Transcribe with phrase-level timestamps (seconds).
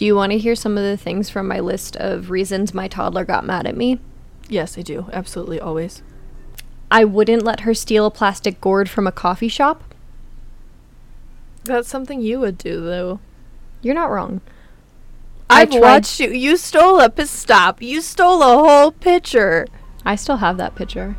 [0.00, 2.88] Do you want to hear some of the things from my list of reasons my
[2.88, 4.00] toddler got mad at me?
[4.48, 5.10] Yes, I do.
[5.12, 6.02] Absolutely, always.
[6.90, 9.92] I wouldn't let her steal a plastic gourd from a coffee shop.
[11.64, 13.20] That's something you would do, though.
[13.82, 14.40] You're not wrong.
[15.50, 16.30] I I've watched you.
[16.30, 17.82] You stole a stop.
[17.82, 19.66] You stole a whole pitcher.
[20.02, 21.18] I still have that picture.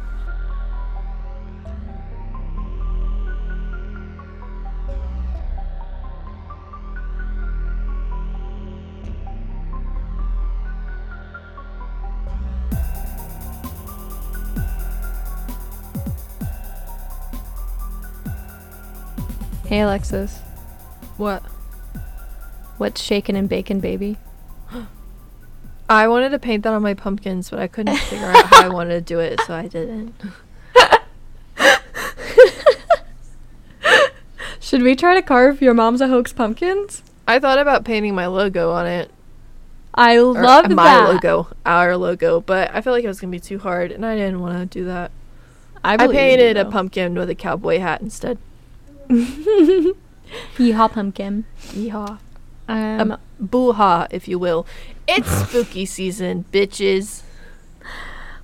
[19.71, 20.39] Hey Alexis,
[21.15, 21.43] What?
[22.77, 24.17] what's shaking and bacon, baby?
[25.89, 28.67] I wanted to paint that on my pumpkins, but I couldn't figure out how I
[28.67, 30.13] wanted to do it, so I didn't.
[34.59, 37.01] Should we try to carve your mom's a hoax pumpkins?
[37.25, 39.09] I thought about painting my logo on it.
[39.95, 41.09] I Or, love uh, my that.
[41.13, 44.17] logo, our logo, but I felt like it was gonna be too hard, and I
[44.17, 45.11] didn't want to do that.
[45.81, 46.71] I, I, believe in you, painted a though.
[46.71, 48.37] pumpkin with a cowboy hat instead.
[50.57, 51.43] Yeehaw pumpkin.
[51.69, 52.17] Yeehaw.
[52.67, 54.65] Um, Um, boo-ha, if you will.
[55.07, 57.23] It's spooky season, bitches.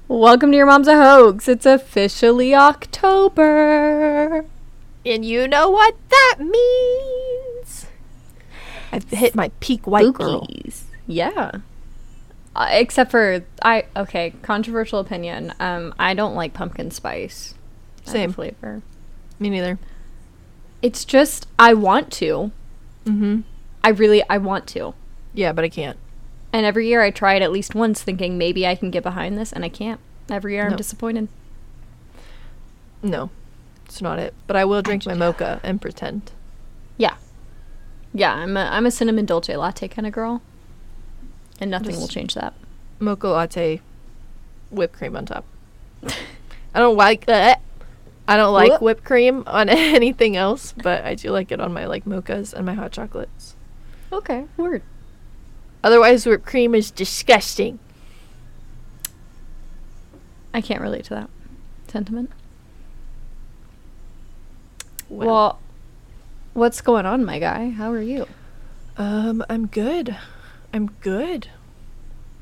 [0.09, 1.47] welcome to your mom's a hoax.
[1.47, 4.45] It's officially October.
[5.05, 7.85] And you know what that means.
[8.91, 10.41] I've hit my peak white girl.
[10.41, 10.83] Spookies.
[11.07, 11.51] Yeah.
[12.55, 15.53] Uh, except for I okay, controversial opinion.
[15.61, 17.53] Um, I don't like pumpkin spice.
[18.03, 18.33] Same.
[18.33, 18.81] flavor.
[19.39, 19.77] Me neither.
[20.81, 22.51] It's just I want to.
[23.05, 23.41] Mm-hmm.
[23.83, 24.93] I really I want to.
[25.33, 25.97] Yeah, but I can't.
[26.53, 29.37] And every year I try it at least once, thinking maybe I can get behind
[29.37, 29.99] this, and I can't.
[30.29, 31.29] Every year I'm disappointed.
[33.01, 33.29] No,
[33.85, 34.33] it's not it.
[34.47, 36.31] But I will drink my mocha and pretend.
[36.97, 37.15] Yeah,
[38.13, 38.33] yeah.
[38.33, 40.41] I'm a I'm a cinnamon dolce latte kind of girl,
[41.59, 42.53] and nothing will change that.
[42.99, 43.81] Mocha latte,
[44.71, 45.45] whipped cream on top.
[46.73, 47.61] I don't like that.
[48.27, 48.81] I don't like Whoop.
[48.81, 52.65] whipped cream on anything else, but I do like it on my like mochas and
[52.65, 53.55] my hot chocolates.
[54.11, 54.83] Okay, word.
[55.83, 57.79] Otherwise, whipped cream is disgusting.
[60.53, 61.29] I can't relate to that
[61.87, 62.31] sentiment.
[65.09, 65.59] Well, Well,
[66.53, 67.69] what's going on, my guy?
[67.69, 68.27] How are you?
[68.97, 70.17] um, I'm good.
[70.73, 71.47] I'm good.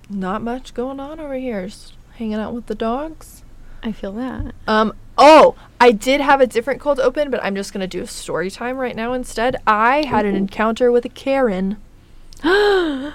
[0.09, 1.67] Not much going on over here.
[1.67, 3.43] Just hanging out with the dogs.
[3.83, 4.53] I feel that.
[4.67, 4.93] Um.
[5.17, 8.49] Oh, I did have a different cold open, but I'm just gonna do a story
[8.51, 9.55] time right now instead.
[9.67, 11.77] I had an encounter with a Karen.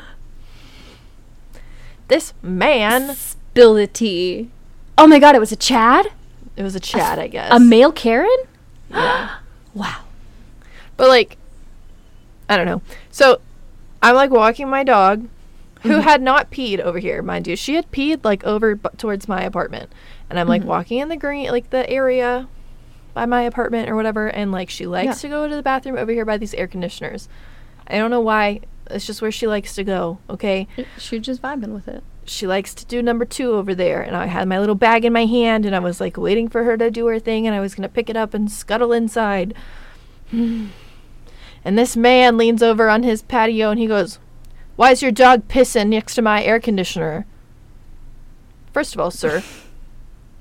[2.08, 3.14] This man.
[3.14, 4.50] Spill the tea.
[4.98, 6.10] Oh my god, it was a Chad?
[6.56, 7.52] It was a Chad, I guess.
[7.52, 8.28] A male Karen?
[8.90, 9.36] Yeah.
[9.72, 9.98] Wow.
[10.96, 11.36] But like,
[12.48, 12.82] I don't know.
[13.12, 13.40] So,
[14.02, 15.28] I'm like walking my dog,
[15.82, 16.02] who Mhm.
[16.02, 17.54] had not peed over here, mind you.
[17.54, 19.92] She had peed like over b- towards my apartment,
[20.30, 20.66] and I'm like Mhm.
[20.66, 22.48] walking in the green, like the area
[23.12, 25.12] by my apartment or whatever, and like she likes Yeah.
[25.14, 27.28] to go to the bathroom over here by these air conditioners.
[27.88, 28.60] I don't know why.
[28.88, 30.18] It's just where she likes to go.
[30.30, 30.66] Okay.
[30.98, 32.02] She's just vibing with it.
[32.24, 34.00] she likes to do number two over there.
[34.02, 36.62] And I had my little bag in my hand and I was like waiting for
[36.62, 38.92] her to do her thing and I was going to pick it up and scuttle
[38.92, 39.52] inside.
[40.32, 40.70] and
[41.64, 44.20] this man leans over on his patio and he goes,
[44.76, 47.26] Why is your dog pissing next to my air conditioner?
[48.72, 49.42] First of all, sir,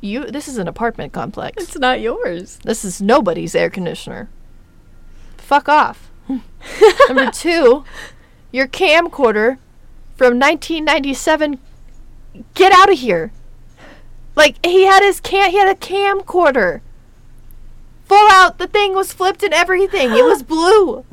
[0.02, 1.64] you this is an apartment complex.
[1.64, 2.60] It's not yours.
[2.64, 4.30] This is nobody's air conditioner.
[5.38, 6.10] Fuck off.
[7.08, 7.84] Number two,
[8.52, 9.58] your camcorder
[10.16, 11.60] from 1997.
[12.54, 13.32] Get out of here.
[14.36, 16.82] Like he had his cam, he had a camcorder.
[18.06, 20.12] Full out, the thing was flipped and everything.
[20.12, 21.06] It was blue.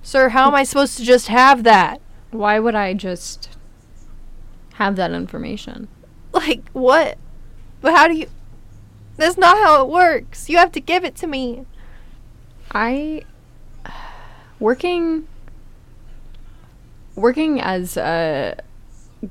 [0.03, 2.00] Sir, how am I supposed to just have that?
[2.31, 3.56] why would I just
[4.75, 5.88] have that information?
[6.32, 7.19] Like what?
[7.81, 8.29] But how do you?
[9.20, 10.49] That's not how it works.
[10.49, 11.64] You have to give it to me.
[12.72, 13.22] I
[14.58, 15.26] working
[17.14, 18.56] working as a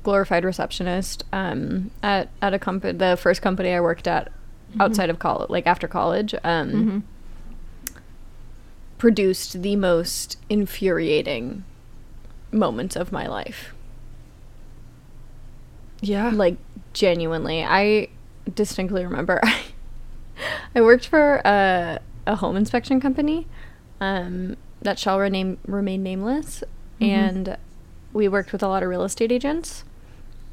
[0.02, 4.30] glorified receptionist um, at at a company, the first company I worked at
[4.78, 6.98] outside of college, like after college, um, Mm-hmm.
[8.98, 11.64] produced the most infuriating
[12.52, 13.72] moments of my life.
[16.02, 16.30] Yeah.
[16.32, 16.56] like
[16.94, 18.08] genuinely i
[18.54, 19.38] distinctly remember
[20.74, 23.46] i worked for a, a home inspection company
[24.00, 26.64] um, that shall rename, remain nameless.
[27.00, 27.56] And
[28.12, 29.84] we worked with a lot of real estate agents.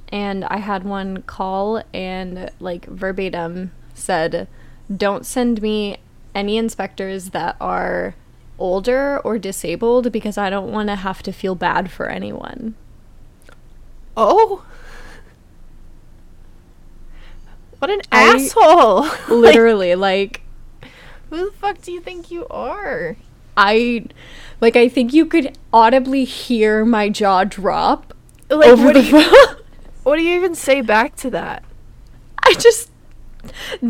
[0.10, 4.48] And i had one call and like verbatim said
[4.96, 5.98] don't send me
[6.34, 8.16] any inspectors that are
[8.58, 12.76] older or disabled because i don't want to have to feel bad for anyone.
[14.16, 14.66] Oh.
[17.80, 19.08] What an I- asshole.
[19.40, 20.42] literally like
[21.30, 23.16] Who the fuck do you think you are?
[23.56, 24.06] I
[24.62, 28.14] like I think you could audibly hear my jaw drop
[28.50, 29.56] Like over what the do you, phone.
[30.04, 31.64] what do you even say back to that?
[32.44, 32.92] I just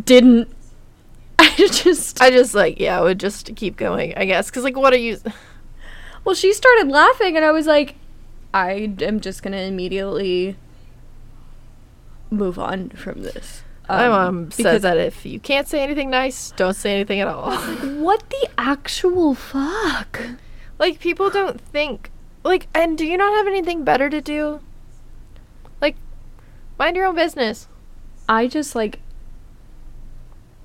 [0.03, 0.49] didn't
[1.39, 4.49] I just I just like yeah, I would just keep going, I guess.
[4.51, 5.19] Cuz like what are you
[6.23, 7.95] well she started laughing and I was like
[8.53, 10.55] I am just going to immediately
[12.31, 13.61] move on from this.
[13.89, 17.19] My Um, mom because says that if you can't say anything nice, don't say anything
[17.21, 17.51] at all.
[17.97, 20.19] What the actual fuck?
[20.79, 22.11] like people don't think
[22.43, 24.59] like and do you not have anything better to do?
[25.81, 25.95] Like
[26.77, 27.67] mind your own business.
[28.29, 28.99] I just like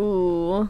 [0.01, 0.69] ooh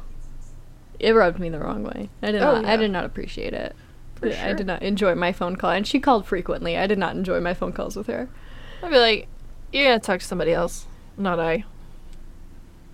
[0.99, 2.09] it rubbed me the wrong way.
[2.23, 3.75] I did Oh, not I did not appreciate it.
[4.15, 6.77] For I did not enjoy my phone call and she called frequently.
[6.79, 8.29] I did not enjoy my phone calls with her.
[8.83, 9.27] I'd be like,
[9.73, 11.65] you're gonna talk to somebody else, not I.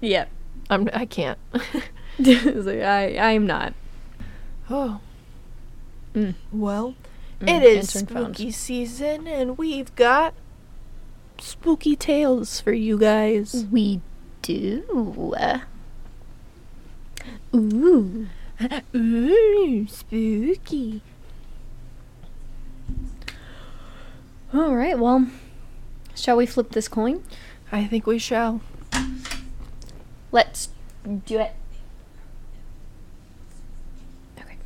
[0.00, 0.26] Yeah.
[0.70, 0.88] I'm.
[0.92, 1.38] I can't.
[2.18, 3.74] Like, I I'm not.
[4.68, 5.00] oh
[6.14, 6.34] Mm.
[6.50, 6.96] well,
[7.40, 10.34] Mm, it is spooky season, and we've got
[11.38, 13.66] spooky tales for you guys.
[13.70, 14.00] We
[14.42, 14.82] do.
[17.54, 18.26] Ooh.
[18.96, 21.02] Ooh, spooky.
[24.52, 24.98] All right.
[24.98, 25.28] Well,
[26.16, 27.22] shall we flip this coin?
[27.70, 28.60] I think we shall.
[30.30, 30.69] Let's
[31.25, 31.52] do it.
[34.38, 34.56] Okay.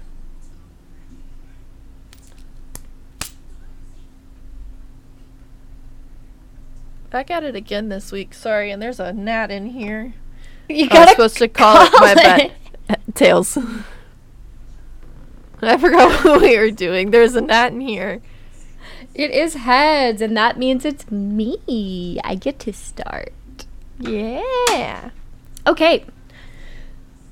[7.11, 8.35] Back at it again this week.
[8.35, 10.15] Sorry, and there's a gnat in here.
[10.69, 12.53] You I was supposed to call, it my it.
[12.89, 13.01] bad.
[13.15, 13.59] Tails.
[15.61, 17.11] I forgot what we were doing.
[17.11, 18.21] There's a gnat in here.
[19.15, 22.19] It is heads, and that means it's me.
[22.25, 23.33] I get to start.
[23.99, 25.11] Yeah.
[25.67, 26.05] Okay.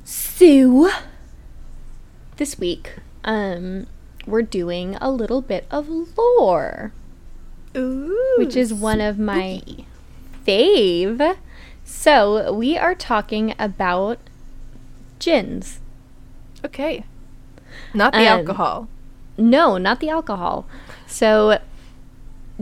[0.04, 0.90] So
[2.36, 2.94] this week,
[3.24, 3.86] um,
[4.26, 6.92] we're doing a little bit of lore,
[7.76, 8.34] Ooh.
[8.38, 9.62] which is one of my
[10.46, 11.36] fave.
[11.84, 14.18] So we are talking about
[15.18, 15.80] jinns.
[16.64, 17.04] Okay.
[17.92, 18.88] Not the Um, alcohol.
[19.36, 20.66] No, not the alcohol.
[21.06, 21.60] So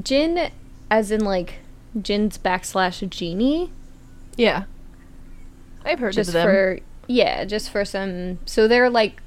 [0.02, 0.50] jinn,
[0.90, 1.60] as in like
[2.00, 3.70] jinn's backslash genie.
[4.37, 4.64] Yeah.
[5.88, 6.47] I've heard just of them.
[6.47, 9.21] for yeah just for some so they're like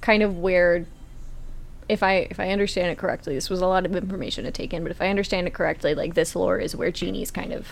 [0.00, 0.86] kind of weird
[1.88, 4.72] if i if i understand it correctly this was a lot of information to take
[4.74, 7.66] in but if i understand it correctly like this lore is where genies kind of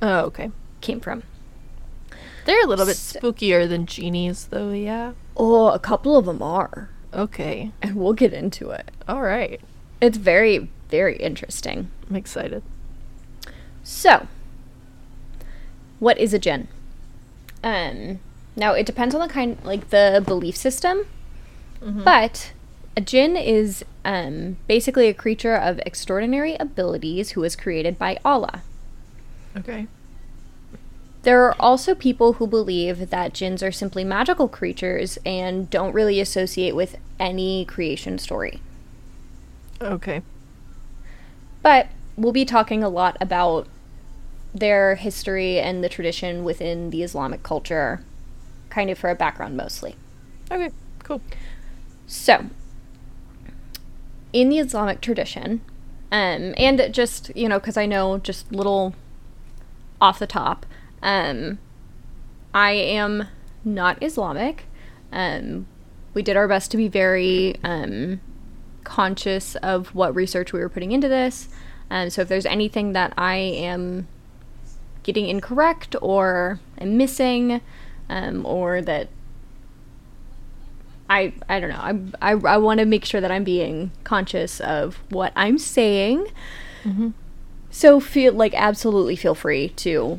[0.00, 0.50] oh, okay.
[0.80, 1.22] came from
[2.46, 5.12] They're a little bit So- spookier than genies, though, yeah.
[5.36, 7.72] oh a couple of them are Okay.
[7.82, 9.60] and we'll get into it All right.
[10.00, 12.62] it's very very interesting I'm excited.
[13.84, 14.26] So,
[15.98, 16.68] what is a jinn?
[17.62, 18.20] Um,
[18.56, 21.06] now it depends on the kind, like the belief system,
[22.04, 22.52] but
[22.96, 28.62] a jinn is um, basically a creature of extraordinary abilities who was created by Allah.
[29.56, 29.86] Okay.
[31.22, 36.20] There are also people who believe that jinns are simply magical creatures and don't really
[36.20, 38.60] associate with any creation story.
[39.80, 40.22] Okay.
[41.62, 43.66] But we'll be talking a lot about
[44.58, 48.04] their history and the tradition within the Islamic culture,
[48.70, 49.96] kind of for a background mostly.
[50.50, 50.70] Okay.
[51.02, 51.20] Cool.
[52.06, 52.46] So,
[54.32, 55.60] in the Islamic tradition,
[56.10, 58.94] um, and just, you know, because I know just little
[60.00, 60.64] off the top,
[61.02, 61.58] um,
[62.54, 63.28] I am
[63.64, 64.64] not Islamic.
[65.12, 65.66] Um,
[66.14, 68.20] we did our best to be very um,
[68.84, 71.48] conscious of what research we were putting into this.
[71.90, 74.08] Um, so if there's anything that I am
[75.08, 77.62] getting incorrect or I'm missing,
[78.10, 79.08] um, or that
[81.08, 82.12] I I don't know.
[82.20, 86.26] I I, I want to make sure that I'm being conscious of what I'm saying.
[86.84, 87.08] Mm-hmm.
[87.70, 90.18] So feel like absolutely feel free to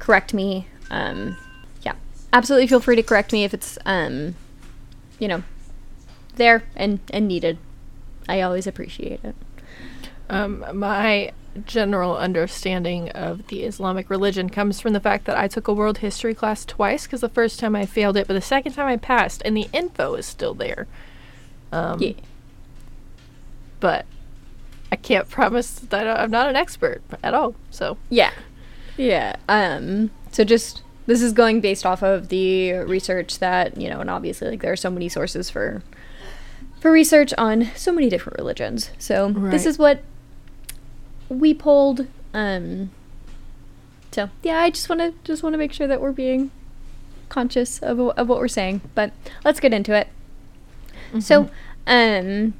[0.00, 0.66] correct me.
[0.90, 1.36] Um,
[1.82, 1.94] yeah,
[2.32, 4.34] absolutely feel free to correct me if it's um,
[5.20, 5.44] you know,
[6.34, 7.58] there and and needed.
[8.28, 9.36] I always appreciate it.
[10.28, 15.68] Um, my general understanding of the Islamic religion comes from the fact that I took
[15.68, 18.72] a world history class twice because the first time I failed it, but the second
[18.72, 20.86] time I passed, and the info is still there.
[21.72, 22.12] Um, Yeah.
[23.80, 24.06] But
[24.90, 27.54] I can't promise that I'm not an expert at all.
[27.70, 28.32] So Yeah.
[28.96, 29.36] Yeah.
[29.48, 34.10] Um so just this is going based off of the research that, you know, and
[34.10, 35.82] obviously like there are so many sources for
[36.80, 38.90] for research on so many different religions.
[38.98, 40.02] So this is what
[41.28, 42.90] we pulled um
[44.16, 46.50] so yeah, I just want to just want to make sure that we're being
[47.28, 48.80] conscious of of what we're saying.
[48.94, 49.12] But
[49.44, 50.08] let's get into it.
[51.20, 51.50] So,
[51.86, 52.54] um,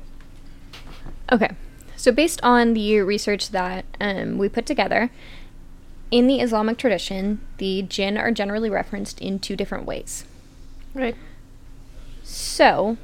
[1.33, 1.51] okay.
[1.97, 5.11] So, based on the research that um, we put together,
[6.11, 10.25] in the Islamic tradition, the jinn are generally referenced in two different ways.
[10.95, 11.17] right,
[12.23, 12.99] So,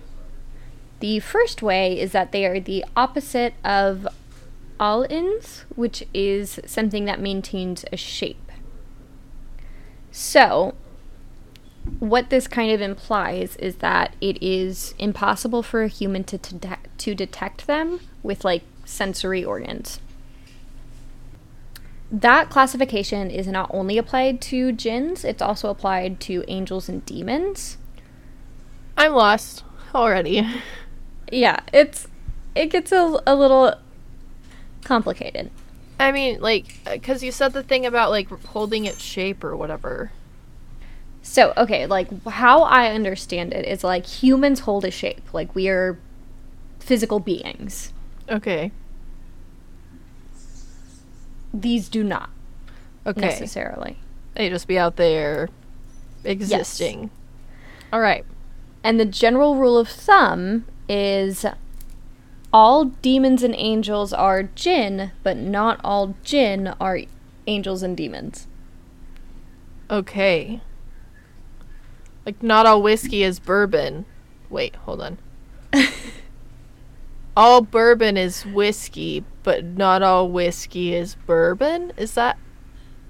[1.00, 4.06] the first way is that they are the opposite of
[4.82, 8.50] al-ins, which is something that maintains a shape.
[10.10, 10.74] So,
[12.00, 16.76] what this kind of implies is that it is impossible for a human to, to,
[16.98, 20.00] to detect them with like sensory organs.
[22.10, 27.78] That classification is not only applied to jinns, it's also applied to angels and demons.
[28.96, 29.62] I'm lost
[29.94, 30.46] already.
[31.34, 32.08] Yeah, it's
[32.54, 33.74] it gets a, a little
[34.84, 35.50] complicated.
[36.00, 39.56] I mean, like, uh, because you said the thing about like holding its shape or
[39.56, 40.10] whatever.
[41.22, 45.68] So, okay, like how I understand it is like humans hold a shape, like we
[45.68, 45.98] are
[46.80, 47.92] physical beings.
[48.28, 48.72] Okay.
[51.54, 52.30] These do not
[53.06, 53.20] Okay.
[53.20, 53.98] necessarily.
[54.34, 55.48] They just be out there
[56.24, 57.02] existing.
[57.02, 57.10] Yes.
[57.92, 58.24] All right.
[58.82, 61.44] And the general rule of thumb is
[62.52, 67.00] all demons and angels are jinn, but not all jinn are
[67.46, 68.46] angels and demons.
[69.90, 70.60] Okay.
[72.24, 74.04] Like, not all whiskey is bourbon.
[74.48, 75.18] Wait, hold on.
[77.36, 81.92] all bourbon is whiskey, but not all whiskey is bourbon?
[81.96, 82.38] Is that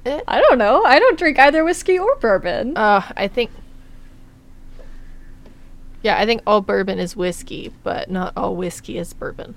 [0.04, 0.24] it?
[0.26, 0.84] I don't know.
[0.84, 2.76] I don't drink either whiskey or bourbon.
[2.76, 3.50] Uh, I think.
[6.02, 9.54] Yeah, I think all bourbon is whiskey, but not all whiskey is bourbon.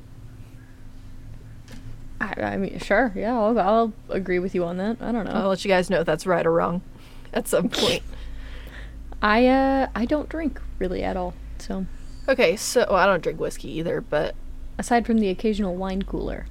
[2.22, 4.98] I, I mean, sure, yeah, I'll, I'll agree with you on that.
[5.02, 5.32] I don't know.
[5.32, 6.82] I'll let you guys know if that's right or wrong
[7.34, 8.04] at some point.
[9.22, 11.34] I uh, I don't drink really at all.
[11.58, 11.86] So
[12.28, 14.36] okay, so well, I don't drink whiskey either, but
[14.78, 16.46] aside from the occasional wine cooler,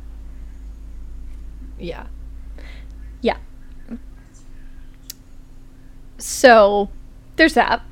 [1.79, 2.07] yeah.
[3.21, 3.37] yeah.
[6.19, 6.89] So
[7.37, 7.83] there's that.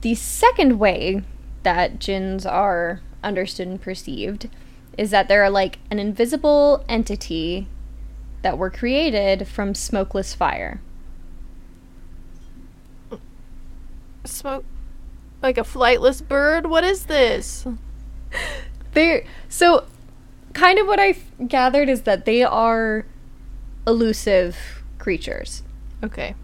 [0.00, 1.22] The second way
[1.62, 4.48] that jinns are understood and perceived
[4.96, 7.68] is that they're like an invisible entity
[8.42, 10.80] that were created from smokeless fire.
[14.24, 14.64] Smoke
[15.42, 16.66] like a flightless bird?
[16.66, 17.66] What is this?
[18.92, 19.86] They so
[20.52, 21.14] kind of what I
[21.46, 23.06] gathered is that they are
[23.86, 25.62] elusive creatures.
[26.02, 26.34] Okay.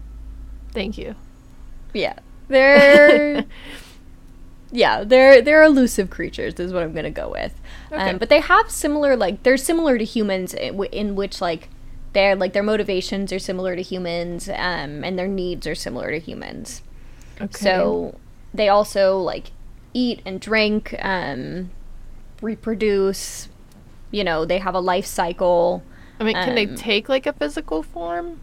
[0.71, 1.15] Thank you.
[1.93, 2.19] Yeah.
[2.47, 3.45] They're
[4.71, 7.59] Yeah, they're they're elusive creatures is what I'm going to go with.
[7.91, 8.09] Okay.
[8.09, 11.69] Um, but they have similar like they're similar to humans in, w- in which like
[12.13, 16.19] their like their motivations are similar to humans um, and their needs are similar to
[16.19, 16.81] humans.
[17.39, 17.57] Okay.
[17.57, 18.19] So
[18.53, 19.51] they also like
[19.93, 21.69] eat and drink, um,
[22.41, 23.47] reproduce.
[24.11, 25.83] You know, they have a life cycle.
[26.19, 28.39] I mean, can they um, take like a physical form?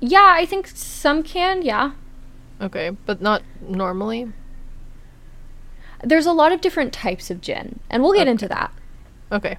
[0.00, 1.62] Yeah, I think some can.
[1.62, 1.92] Yeah,
[2.60, 4.32] Okay, but not normally.
[6.04, 8.72] there's a lot of different types of jinn, and we'll get into that.
[9.32, 9.58] Okay.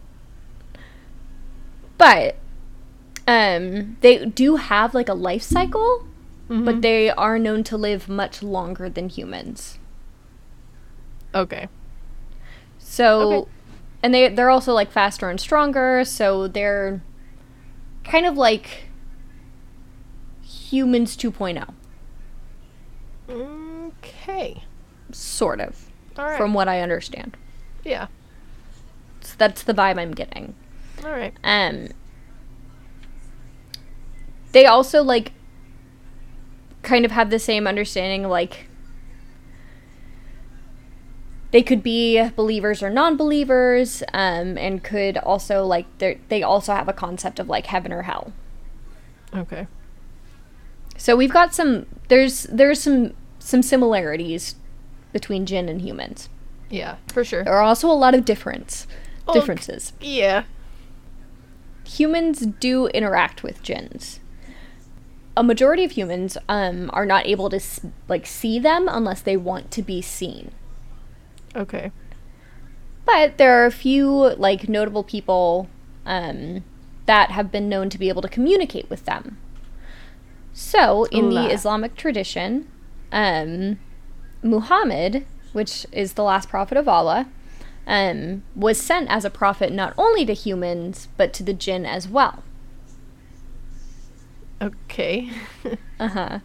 [1.98, 2.36] But
[3.28, 6.06] um, they do have like a life cycle.
[6.50, 9.80] but they are known to live much longer than humans.
[11.36, 11.68] Okay.
[12.80, 13.50] So, Okay.
[14.02, 16.04] and they they're also like faster and stronger.
[16.06, 17.02] So they're
[18.06, 18.87] kind of like
[20.70, 21.74] humans 2.0,
[23.30, 24.64] Okay.
[25.12, 26.38] sort of, All right.
[26.38, 27.38] from what I understand.
[27.84, 28.08] yeah.
[29.22, 30.54] So that's the vibe I'm getting.
[31.04, 31.34] All right.
[31.44, 31.90] Um,
[34.54, 35.34] they also like
[36.82, 38.70] kind of have the same understanding, like
[41.52, 46.88] they could be believers or non-believers, um, and could also like they they also have
[46.88, 48.32] a concept of like heaven or hell.
[49.36, 49.68] Okay.
[50.98, 54.56] So we've got some there's there's some some similarities
[55.14, 56.30] between jinn and humans.
[56.70, 57.44] Yeah, for sure.
[57.44, 58.88] There are also a lot of difference
[59.28, 59.94] Oh, differences.
[60.02, 60.44] Yeah.
[61.86, 64.20] humans do interact with jinns.
[65.36, 67.60] A majority of humans um, are not able to
[68.08, 70.52] like see them unless they want to be seen.
[71.56, 71.92] Okay.
[73.06, 75.70] But there are a few like notable people
[76.06, 76.64] um,
[77.06, 79.38] that have been known to be able to communicate with them.
[80.60, 82.68] So in the Islamic tradition,
[83.12, 83.78] um,
[84.42, 85.24] Muhammad,
[85.54, 87.28] which is the last prophet of Allah,
[87.86, 92.08] um, was sent as a prophet not only to humans but to the jinn as
[92.08, 92.42] well.
[94.60, 95.30] Okay.
[96.00, 96.40] Uh huh.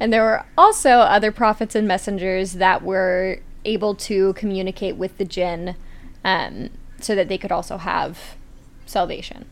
[0.00, 5.24] And there were also other prophets and messengers that were able to communicate with the
[5.24, 5.76] jinn
[6.24, 6.68] um,
[7.00, 8.36] so that they could also have
[8.84, 9.46] salvation.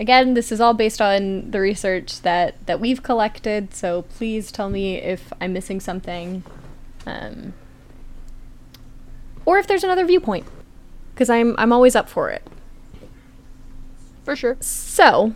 [0.00, 4.70] Again, this is all based on the research that, that we've collected, so please tell
[4.70, 6.44] me if I'm missing something.
[7.04, 7.52] Um,
[9.44, 10.46] or if there's another viewpoint,
[11.12, 12.46] because I'm, I'm always up for it.
[14.22, 14.56] for sure.
[14.60, 15.34] So,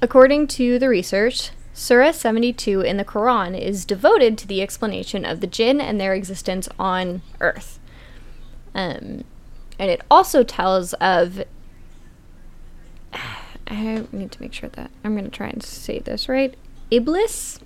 [0.00, 5.40] according to the research, Surah 72 in the Quran is devoted to the explanation of
[5.40, 7.78] the jinn and their existence on Earth.
[8.74, 9.24] Um,
[9.78, 11.44] and it also tells of.
[13.68, 16.54] I need to make sure that I'm going to try and say this right.
[16.90, 17.58] Iblis,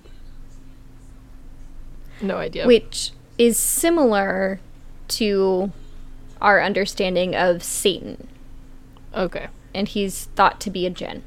[2.22, 2.66] No idea.
[2.66, 4.60] which is similar
[5.08, 5.72] to
[6.40, 8.28] our understanding of Satan,
[9.14, 9.48] Okay.
[9.74, 11.22] and he's thought to be a jinn.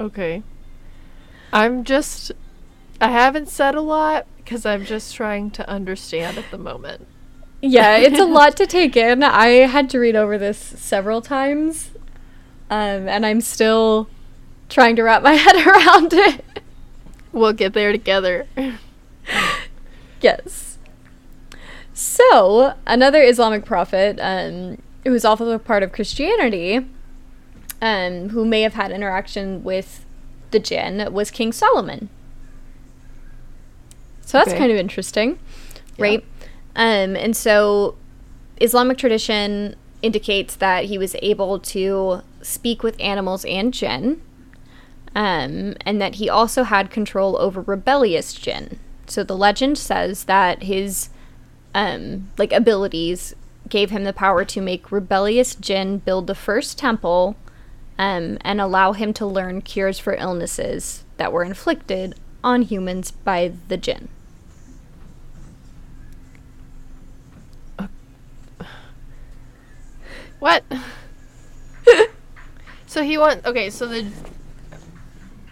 [0.00, 0.42] Okay.
[1.52, 2.32] I'm just.
[3.00, 7.06] I haven't said a lot because I'm just trying to understand at the moment.
[7.60, 9.22] Yeah, it's a lot to take in.
[9.22, 11.90] I had to read over this several times,
[12.70, 14.08] um, and I'm still
[14.68, 16.44] trying to wrap my head around it.
[17.32, 18.46] We'll get there together.
[20.20, 20.78] yes.
[21.92, 26.86] So, another Islamic prophet, um, who is also a part of Christianity,
[27.80, 30.04] um, who may have had interaction with
[30.50, 32.08] the jinn, was King Solomon.
[34.22, 34.58] So that's Okay.
[34.58, 35.38] kind of interesting,
[35.98, 36.02] Yeah.
[36.04, 36.24] right?
[36.74, 37.96] Um, and so
[38.60, 44.20] Islamic tradition indicates that he was able to speak with animals and jinn,
[45.14, 48.78] um, and that he also had control over rebellious jinn.
[49.06, 51.08] So the legend says that his
[51.74, 53.34] um, like abilities
[53.68, 57.36] gave him the power to make rebellious jinn build the first temple,
[57.98, 63.52] um, and allow him to learn cures for illnesses that were inflicted on humans by
[63.68, 64.08] the jinn.
[70.44, 70.62] What?
[72.86, 74.06] so he want okay, so the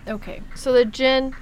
[0.06, 0.42] Okay.
[0.54, 1.34] So the jinn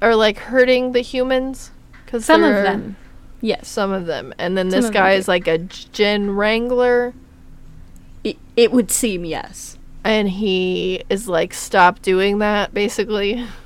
[0.00, 1.72] are like hurting the humans
[2.06, 2.94] cuz Some of them,
[3.40, 4.32] yes, some of them.
[4.38, 5.18] And then Some this guy do.
[5.18, 7.14] is like a jinn wrangler
[8.22, 9.76] it, it would seem yes.
[10.04, 13.44] and he is like stop doing that basically.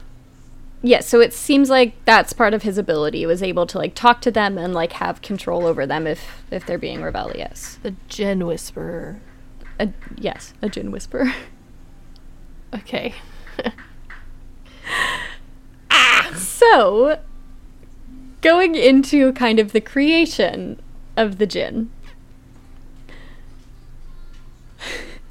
[0.87, 3.97] Yes, so it seems like that's part of his ability He was able to like
[3.97, 7.81] talk to them and like have control over them if if they're being rebellious.
[7.83, 9.21] The jinn whisperer.
[9.81, 11.33] A, yes, a jinn whisperer.
[12.75, 13.15] Okay.
[15.91, 17.21] ah, So,
[18.43, 20.81] going into kind of the creation
[21.17, 21.91] of the jinn.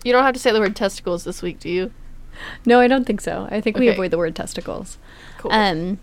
[0.04, 1.92] You don't have to say the word testicles this week, do you?
[2.66, 3.48] No, I don't think so.
[3.52, 4.98] I think we avoid the word testicles.
[5.46, 5.54] Cool.
[5.54, 6.00] Um,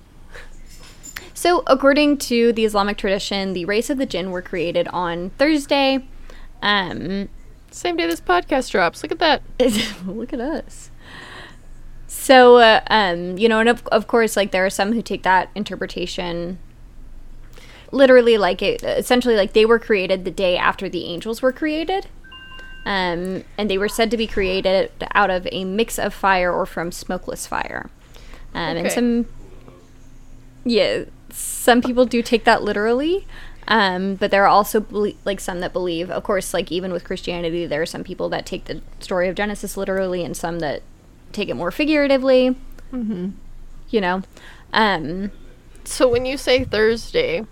[1.34, 6.06] so, according to the Islamic tradition, the race of the jinn were created on Thursday.
[6.62, 7.28] Um,
[7.72, 9.02] Same day this podcast drops.
[9.02, 9.42] Look at that.
[10.06, 10.90] look at us.
[12.06, 15.24] So, uh, um, you know, and of, of course, like there are some who take
[15.24, 16.60] that interpretation
[17.90, 22.06] literally, like it essentially, like they were created the day after the angels were created.
[22.86, 26.66] Um, and they were said to be created out of a mix of fire or
[26.66, 27.90] from smokeless fire.
[28.54, 29.26] Um, And some,
[30.64, 33.26] yeah, some people do take that literally.
[33.68, 37.04] Um, but there are also belie- like some that believe, of course, like even with
[37.04, 40.82] Christianity, there are some people that take the story of Genesis literally, and some that
[41.30, 42.56] take it more figuratively.
[42.92, 43.30] Mm-hmm.
[43.88, 44.22] You know,
[44.72, 45.30] um,
[45.84, 47.46] So when you say Thursday,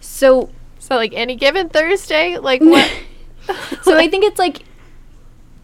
[0.00, 0.50] so
[0.88, 2.38] that like any given Thursday?
[2.38, 2.90] Like what?
[3.82, 4.62] so I think it's like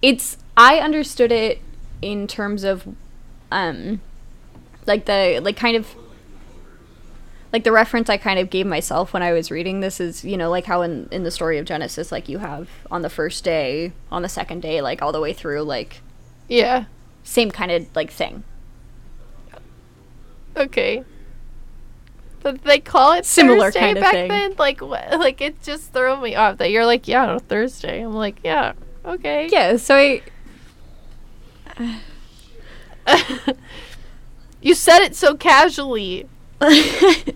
[0.01, 1.61] it's I understood it
[2.01, 2.87] in terms of
[3.53, 4.01] um
[4.87, 5.95] like the like kind of
[7.53, 10.39] like the reference I kind of gave myself when I was reading this is, you
[10.39, 13.45] know, like how in in the story of Genesis like you have on the first
[13.45, 16.01] day, on the second day, like all the way through like
[16.49, 16.87] yeah.
[17.23, 18.43] same kind of like thing.
[20.57, 21.05] Okay.
[22.41, 24.29] But they call it Similar Thursday kind of back thing.
[24.29, 24.55] then.
[24.59, 25.21] Like what?
[25.21, 28.03] Like it just threw me off that you're like, yeah, Thursday.
[28.03, 28.73] I'm like, yeah,
[29.05, 29.49] okay.
[29.53, 30.23] Yeah, so I
[34.65, 36.29] You said it so casually.
[36.61, 37.33] that's,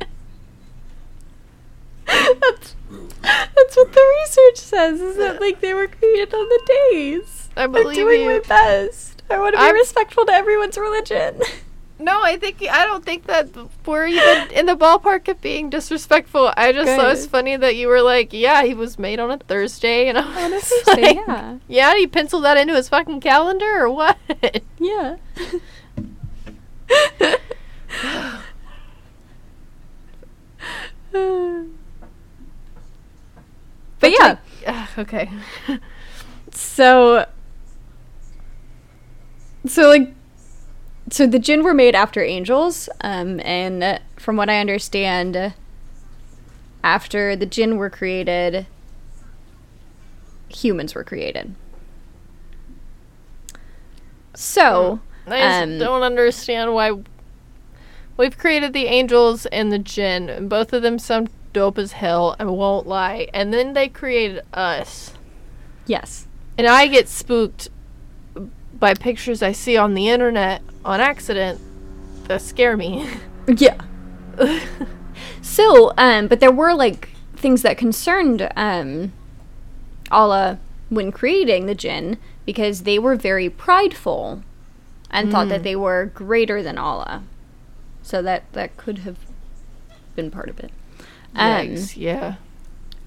[2.07, 6.61] that's what the research says is that like they were created on the
[6.93, 7.49] days.
[7.57, 8.27] I believe I'm doing you.
[8.29, 9.23] my best.
[9.29, 11.41] I want to be I'm- respectful to everyone's religion.
[11.99, 13.49] No, I think I don't think that
[13.87, 16.53] we're even in the ballpark of being disrespectful.
[16.55, 19.31] I just thought it was funny that you were like, yeah, he was made on
[19.31, 21.59] a Thursday, and I was On a like, yeah.
[21.69, 24.19] yeah, he penciled that into his fucking calendar or what?
[24.79, 25.17] Yeah.
[34.01, 34.37] but yeah,
[34.99, 35.31] okay.
[36.51, 37.27] so
[39.67, 40.15] so like
[41.11, 45.55] so the jinn were made after angels um and uh, from what i understand
[46.83, 48.67] after the jinn were created
[50.49, 51.55] humans were created
[54.35, 56.93] so I just Um, don't understand why
[58.17, 62.37] we've created the angels and the jinn, and both of them sound dope as hell.
[62.39, 63.29] I won't lie.
[63.35, 65.15] And then they created us,
[65.87, 66.27] yes
[66.59, 67.69] and I get spooked
[68.79, 71.61] by pictures I see on the internet on accident
[72.29, 73.09] that scare me.
[73.47, 73.81] yeah
[75.47, 79.13] So, um, but there were like things that concerned um,
[80.11, 80.59] Allah
[80.89, 84.43] when creating the jinn because they were very prideful
[85.09, 87.23] and thought that they were greater than Allah.
[88.03, 89.19] So that that could have
[90.17, 90.73] been part of it.
[91.35, 92.35] Um, Yikes, yeah.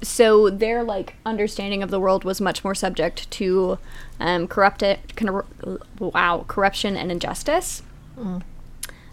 [0.01, 3.77] So their like understanding of the world was much more subject to
[4.19, 7.83] um, corrupted, con- wow, corruption and injustice.
[8.17, 8.41] Mm.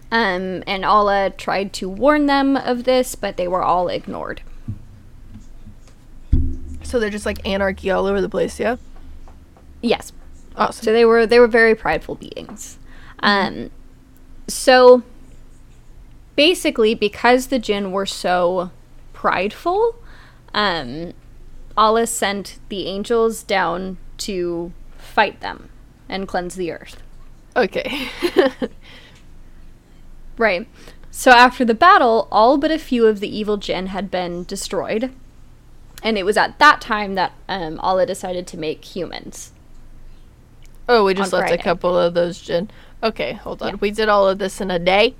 [0.09, 4.41] Um, and Allah tried to warn them of this, but they were all ignored.
[6.83, 8.77] So they're just like anarchy all over the place, yeah?
[9.81, 10.13] Yes,
[10.55, 10.85] Awesome.
[10.85, 12.79] so they were they were very prideful beings.
[13.19, 13.69] Um,
[14.47, 15.03] so
[16.37, 18.71] basically, because the jinn were so
[19.11, 19.95] prideful,
[20.57, 21.13] um,
[21.77, 25.69] Allah sent the angels down to fight them
[26.09, 27.01] and cleanse the earth.
[27.55, 28.09] okay.
[30.37, 30.67] Right.
[31.09, 35.11] So after the battle, all but a few of the evil jinn had been destroyed.
[36.03, 39.51] And it was at that time that um, Allah decided to make humans.
[40.87, 42.69] oh, we just left a couple of those jinn.
[43.01, 43.69] Okay, hold on.
[43.69, 43.75] Yeah.
[43.79, 45.15] We did all of this in a day.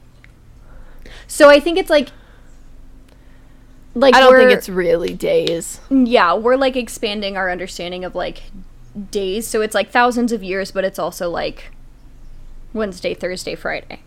[1.25, 2.09] So I think it's like,
[3.99, 5.79] like I don't think it's really days.
[5.89, 8.43] yeah, we're like expanding our understanding of like
[9.11, 9.47] days.
[9.47, 11.71] So it's like thousands of years, but it's also like
[12.73, 14.01] Wednesday, Thursday, Friday.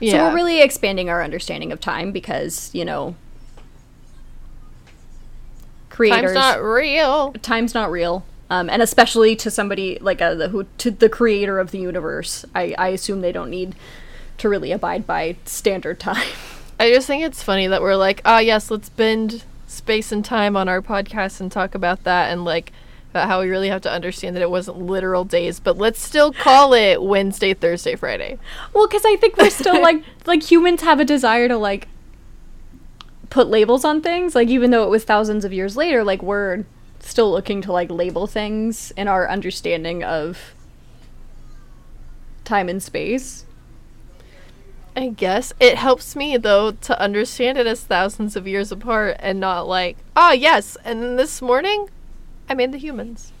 [0.00, 0.12] Yeah.
[0.12, 3.16] So we're really expanding our understanding of time because you know
[5.90, 7.32] creators Time's not real.
[7.42, 11.58] time's not real um, and especially to somebody like a, the, who to the creator
[11.58, 13.74] of the universe I, I assume they don't need
[14.38, 16.28] to really abide by standard time
[16.80, 20.56] I just think it's funny that we're like, ah, yes, let's bend space and time
[20.56, 22.72] on our podcast and talk about that and like
[23.10, 26.32] about how we really have to understand that it wasn't literal days, but let's still
[26.32, 28.38] call it Wednesday, Thursday, Friday.
[28.72, 31.88] well because i think we're still like like humans have a desire to like
[33.30, 36.64] put labels on things like even though it was thousands of years later like we're
[37.00, 40.54] still looking to like label things in our understanding of
[42.44, 43.44] time and space
[44.98, 49.38] I guess it helps me though to understand it as thousands of years apart and
[49.38, 51.88] not like, ah, yes, and then this morning
[52.48, 53.32] I made the humans.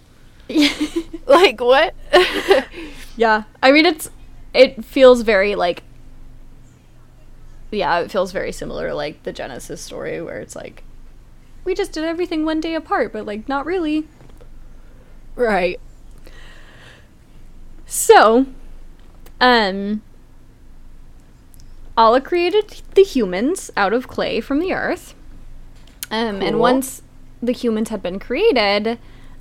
[1.26, 1.94] Like what?
[3.16, 3.42] Yeah.
[3.60, 4.08] I mean it's
[4.54, 5.82] it feels very like
[7.72, 10.84] Yeah, it feels very similar to like the Genesis story where it's like
[11.64, 14.06] we just did everything one day apart, but like not really.
[15.34, 15.80] Right.
[17.86, 18.46] So,
[19.40, 20.02] um,
[21.98, 25.14] Allah created the humans out of clay from the earth.
[26.12, 27.02] Um, and once
[27.42, 29.00] the humans had been created,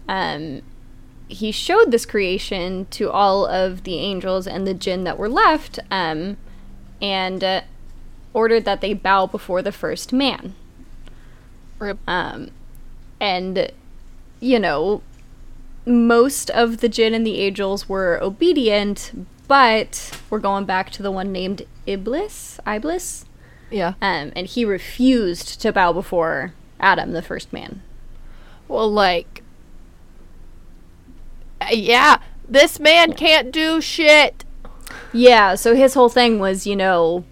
[0.09, 0.63] um,
[1.27, 5.79] he showed this creation to all of the angels and the jinn that were left,
[5.91, 6.37] um,
[6.99, 7.61] and uh,
[8.33, 10.55] ordered that they bow before the first man.
[12.07, 12.49] Um,
[13.19, 13.71] and,
[14.39, 15.03] you know,
[15.85, 21.11] most of the jinn and the angels were obedient, but we're going back to the
[21.11, 23.25] one named Iblis, Iblis,
[23.71, 23.93] Yeah.
[24.01, 27.81] um, and he refused to bow before Adam, the first man.
[28.67, 29.41] Well, like,
[31.61, 34.43] uh, yeah, this man can't do shit.
[35.13, 37.23] Yeah, so his whole thing was, you know,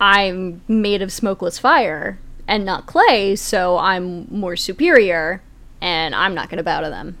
[0.00, 5.40] I'm made of smokeless fire and not clay, so I'm more superior,
[5.80, 7.16] and I'm not going to bow to them.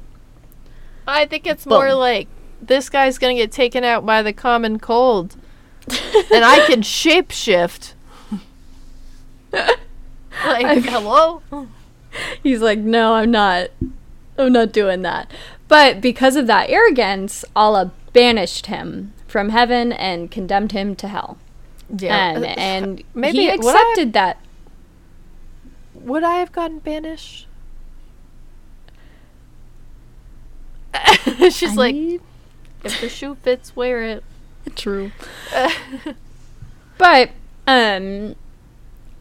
[1.06, 2.28] I think it's more like
[2.66, 5.36] this guy's gonna get taken out by the common cold,
[5.88, 7.92] and I can shapeshift.
[9.52, 11.42] like, hello?
[12.42, 13.68] He's like, no, I'm not.
[14.38, 15.30] I'm not doing that.
[15.68, 21.38] But because of that arrogance, Allah banished him from heaven and condemned him to hell.
[21.90, 24.38] Um, and Maybe- he would I- accepted that.
[25.94, 27.46] Would I have gotten banished?
[31.50, 31.96] She's I like,
[32.86, 34.24] if the shoe fits, wear it.
[34.74, 35.12] true.
[36.98, 37.30] But
[37.66, 38.36] um,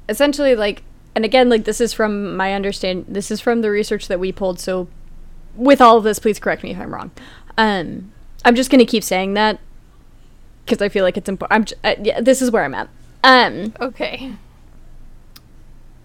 [0.08, 3.06] essentially, like, and again, like this is from my understand.
[3.08, 4.60] This is from the research that we pulled.
[4.60, 4.88] So,
[5.56, 7.12] with all of this, please correct me if I'm wrong.
[7.58, 8.12] Um,
[8.44, 9.60] I'm just gonna keep saying that
[10.66, 11.54] because I feel like it's important.
[11.54, 11.66] I'm.
[11.66, 12.90] J- uh, yeah, this is where I'm at.
[13.24, 13.74] Um.
[13.82, 14.34] okay.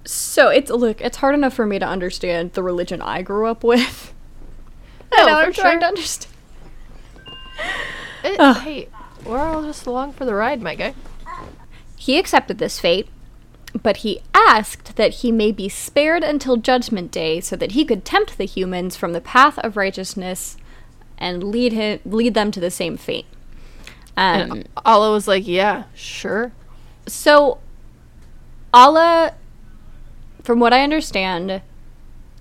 [0.05, 3.62] So it's look, it's hard enough for me to understand the religion I grew up
[3.62, 4.12] with.
[5.16, 5.81] No, and I'm trying sure.
[5.81, 6.33] to understand.
[8.24, 8.56] It- Ugh.
[8.59, 8.88] hey,
[9.24, 10.94] we're all just along for the ride, my guy.
[11.96, 13.09] He accepted this fate,
[13.83, 18.04] but he asked that he may be spared until Judgment Day so that he could
[18.04, 20.56] tempt the humans from the path of righteousness
[21.18, 23.26] and lead him lead them to the same fate.
[24.16, 26.52] Um, And Allah was like, yeah, sure.
[27.06, 27.59] so
[28.72, 29.35] Allah,
[30.42, 31.61] from what I understand,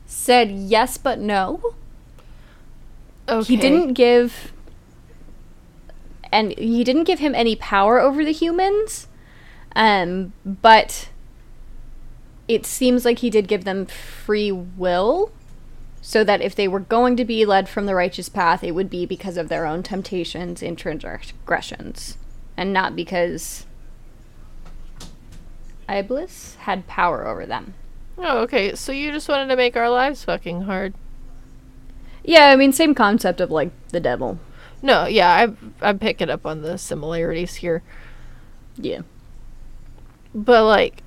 [0.05, 1.73] said yes but no.
[3.27, 3.45] Okay.
[3.53, 4.53] he didn't give
[6.31, 9.07] and he didn't give him any power over the humans
[9.75, 11.09] um but
[12.47, 15.31] it seems like he did give them free will
[16.01, 18.89] so that if they were going to be led from the righteous path it would
[18.89, 22.17] be because of their own temptations and transgressions
[22.57, 23.65] and not because
[25.87, 27.73] iblis had power over them
[28.21, 28.75] Oh, okay.
[28.75, 30.93] So you just wanted to make our lives fucking hard.
[32.21, 34.37] yeah i mean same concept of like the devil
[34.81, 37.83] No, yeah, I'm I'm picking up on the similarities here,
[38.77, 39.01] yeah
[40.33, 41.01] but like,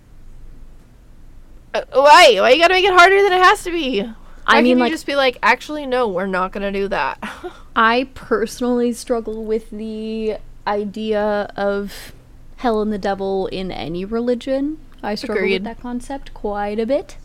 [1.74, 2.36] uh, why?
[2.38, 4.02] Why you gotta make it harder than it has to be?
[4.02, 4.14] Why
[4.46, 7.18] I mean, you like- just be like, actually, no, we're not gonna do that.
[7.76, 12.12] I personally struggle with the idea of
[12.56, 14.78] hell and the devil in any religion.
[15.02, 15.54] I struggle Agreed.
[15.54, 17.16] with that concept quite a bit.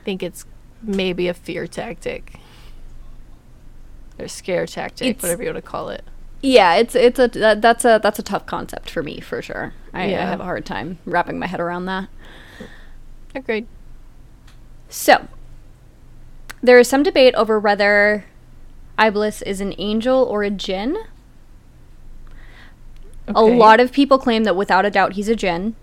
[0.00, 0.44] I think it's
[0.82, 2.38] maybe a fear tactic,
[4.20, 6.04] or scare tactic, It's- whatever you want to call it.
[6.42, 9.74] Yeah, it's it's a that, that's a that's a tough concept for me for sure.
[9.92, 12.08] I, I have a hard time wrapping my head around that.
[13.34, 13.66] Agreed.
[14.88, 15.28] So,
[16.62, 18.24] there is some debate over whether
[18.98, 20.96] Iblis is an angel or a jinn.
[23.28, 25.76] A lot of people claim that without a doubt he's a jinn.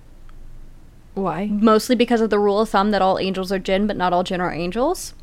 [1.13, 1.45] Why?
[1.51, 4.23] mostly because of the rule of thumb that all angels are jinn, but not all
[4.23, 5.13] jinn are angels.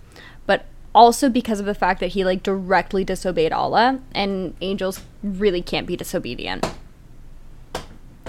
[0.95, 5.87] Also because of the fact that he like directly disobeyed Allah, and angels really can't
[5.87, 6.65] be disobedient.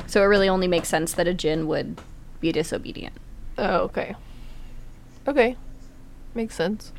[0.07, 1.99] So it really only makes sense that a jinn would
[2.39, 3.13] be disobedient.
[3.57, 4.15] Oh, okay.
[5.27, 5.55] Okay,
[6.33, 6.91] makes sense.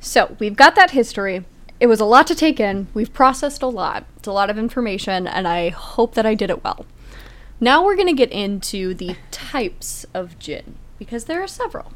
[0.00, 1.44] So we've got that history.
[1.78, 2.88] It was a lot to take in.
[2.94, 4.04] We've processed a lot.
[4.16, 6.86] It's a lot of information, and I hope that I did it well.
[7.60, 11.92] Now we're going to get into the types of jinn, because there are several.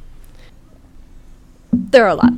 [1.73, 2.33] There are a lot.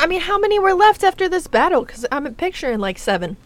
[0.00, 1.84] I mean, how many were left after this battle?
[1.84, 3.36] Because I'm picturing like seven.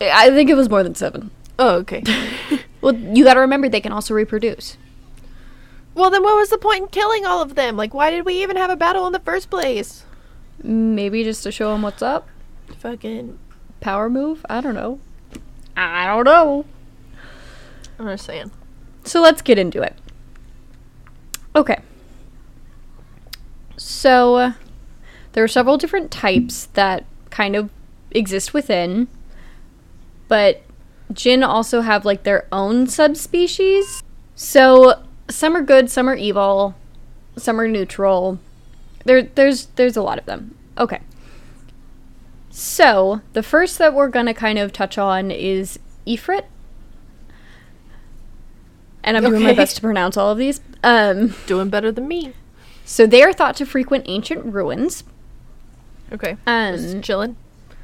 [0.00, 1.30] I think it was more than seven.
[1.58, 2.02] Oh, okay.
[2.80, 4.76] Well, you got to remember they can also reproduce.
[5.94, 7.78] well, then what was the point in killing all of them?
[7.78, 10.04] Like, why did we even have a battle in the first place?
[10.62, 12.28] Maybe just to show them what's up.
[12.80, 13.38] Fucking,
[13.80, 14.44] Power move.
[14.50, 15.00] I don't know.
[15.76, 16.66] I don't know.
[17.98, 18.50] I'm just saying.
[19.04, 19.96] So let's get into it.
[21.56, 21.80] Okay.
[23.78, 24.52] So uh,
[25.34, 27.70] There are several different types that kind of
[28.12, 29.08] exist within,
[30.28, 30.62] but
[31.12, 34.02] Jinn also have like their own subspecies.
[34.34, 36.74] So some are good, some are evil,
[37.36, 38.38] some are neutral.
[39.04, 40.56] There there's there's a lot of them.
[40.78, 41.00] Okay.
[42.56, 46.44] So, the first that we're going to kind of touch on is Ifrit.
[49.02, 50.60] And I'm doing my best to pronounce all of these.
[50.84, 52.32] Um, Doing better than me.
[52.84, 55.02] so they are thought to frequent ancient ruins.
[56.14, 56.36] Okay.
[56.46, 57.36] Um, Just chilling.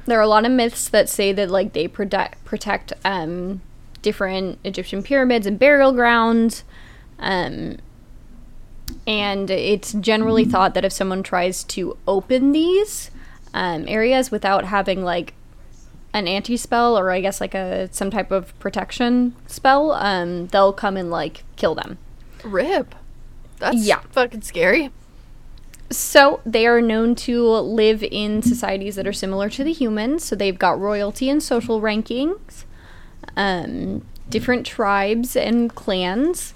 [0.05, 3.61] there are a lot of myths that say that like they protect protect um,
[4.01, 6.63] different Egyptian pyramids and burial grounds,
[7.19, 7.77] um,
[9.07, 13.11] and it's generally thought that if someone tries to open these
[13.53, 15.33] um, areas without having like
[16.13, 20.73] an anti spell or I guess like a some type of protection spell, um, they'll
[20.73, 21.97] come and like kill them.
[22.43, 22.95] Rip.
[23.59, 23.99] That's Yeah.
[24.11, 24.89] fucking scary.
[25.91, 30.23] So they are known to live in societies that are similar to the humans.
[30.23, 32.63] So they've got royalty and social rankings,
[33.35, 36.53] um, different tribes and clans,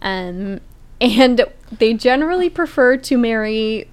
[0.00, 0.60] um,
[1.00, 1.44] and
[1.76, 3.88] they generally prefer to marry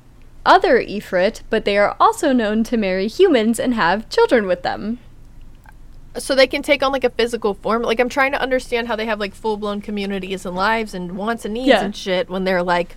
[0.45, 4.99] other Ifrit, but they are also known to marry humans and have children with them.
[6.17, 7.81] So they can take on like a physical form.
[7.81, 11.17] Like I'm trying to understand how they have like full blown communities and lives and
[11.17, 11.83] wants and needs Yeah.
[11.83, 12.95] and shit when they're like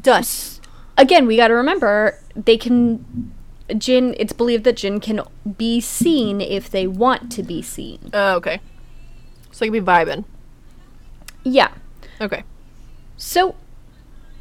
[0.00, 0.55] dust.
[0.98, 3.32] Again, we got to remember they can.
[3.76, 5.22] Jinn, it's believed that Jinn can
[5.58, 8.10] be seen if they want to be seen.
[8.12, 8.60] Oh, okay.
[9.50, 10.24] So they can be vibing.
[11.42, 11.72] Yeah.
[12.20, 12.44] Okay.
[13.16, 13.56] So,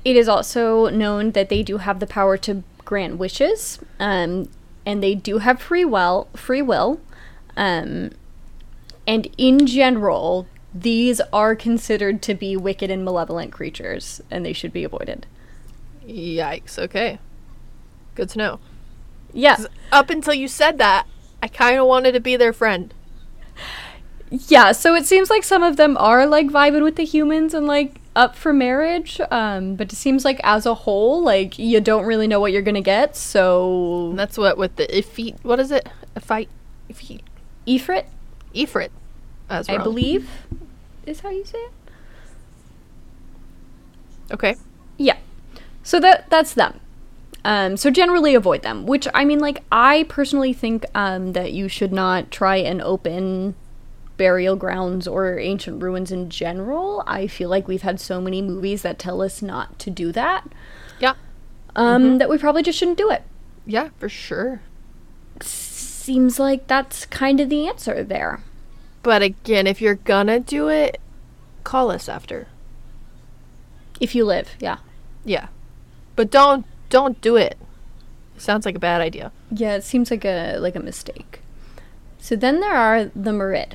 [0.04, 4.48] it is also known that they do have the power to grant wishes, um,
[4.86, 6.28] and they do have free will.
[6.36, 7.02] Free will,
[7.58, 8.12] um,
[9.08, 14.74] and in general, these are considered to be wicked and malevolent creatures, and they should
[14.74, 15.26] be avoided.
[16.08, 16.78] Yikes.
[16.78, 17.20] Okay.
[18.16, 18.60] Good to know.
[19.34, 19.58] Yeah,
[19.92, 21.08] Up until you said that,
[21.44, 22.94] I kind of wanted to be their friend.
[24.32, 24.72] yeah.
[24.72, 27.96] So it seems like some of them are like vibing with the humans and like
[28.16, 32.28] up for marriage, um, but it seems like as a whole, like you don't really
[32.28, 33.18] know what you're gonna get.
[33.18, 35.36] So And that's what with the Ifrit.
[35.44, 35.90] What is it?
[36.16, 36.48] Ifrit.
[37.68, 38.06] Ifrit,
[38.54, 38.90] Ifrit.
[39.50, 40.30] That's I believe,
[41.06, 41.72] is how you say it.
[44.32, 44.56] Okay.
[44.98, 45.18] Yeah.
[45.86, 46.82] So that that's them.
[47.46, 48.88] Um, so generally avoid them.
[48.88, 53.54] Which I mean, like I personally think um, that you should not try and open
[54.18, 57.04] burial grounds or ancient ruins in general.
[57.06, 60.48] I feel like we've had so many movies that tell us not to do that.
[61.00, 61.14] Yeah.
[61.76, 63.22] Um, That we probably just shouldn't do it.
[63.68, 64.62] Yeah, for sure.
[65.40, 68.42] Seems like that's kind of the answer there.
[69.04, 71.00] But again, if you're gonna do it,
[71.64, 72.48] call us after.
[74.00, 74.78] If you live, yeah.
[75.24, 75.48] Yeah.
[76.16, 77.58] But don't don't do it.
[78.38, 79.32] Sounds like a bad idea.
[79.52, 81.42] Yeah, it seems like a like a mistake.
[82.20, 83.74] So then there are the Marid.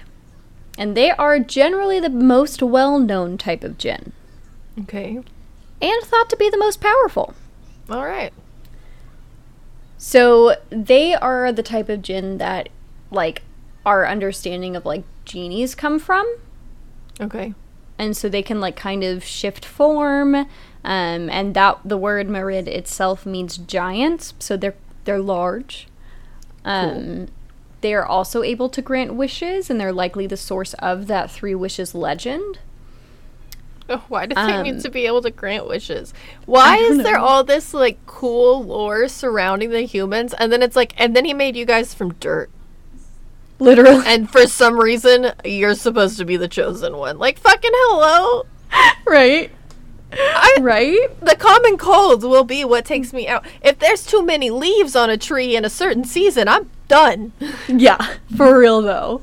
[0.79, 4.13] And they are generally the most well-known type of jinn
[4.81, 5.21] Okay.
[5.83, 7.35] and thought to be the most powerful.
[7.91, 8.33] All right.
[9.99, 12.69] So they are the type of jinn that
[13.11, 13.43] like
[13.85, 16.27] our understanding of like genies come from.
[17.21, 17.53] Okay.
[17.99, 20.47] and so they can like kind of shift form
[20.85, 25.87] um, and that the word Marid itself means giants so they're they're large
[26.65, 27.29] um,
[27.81, 31.55] they are also able to grant wishes and they're likely the source of that three
[31.55, 32.59] wishes legend
[33.93, 36.15] Oh, why do they Um, need to be able to grant wishes?
[36.47, 37.25] Why is there know.
[37.25, 41.35] all this like cool lore surrounding the humans and then it's like and then he
[41.35, 42.51] made you guys from dirt.
[43.59, 47.19] literally And for some reason you're supposed to be the chosen one.
[47.19, 48.47] Like fucking hello.
[49.07, 49.51] right
[50.13, 53.45] I, right the common cold will be what takes me out.
[53.63, 57.33] If there's too many leaves on a tree in a certain season, I'm done.
[57.69, 59.23] yeah for real though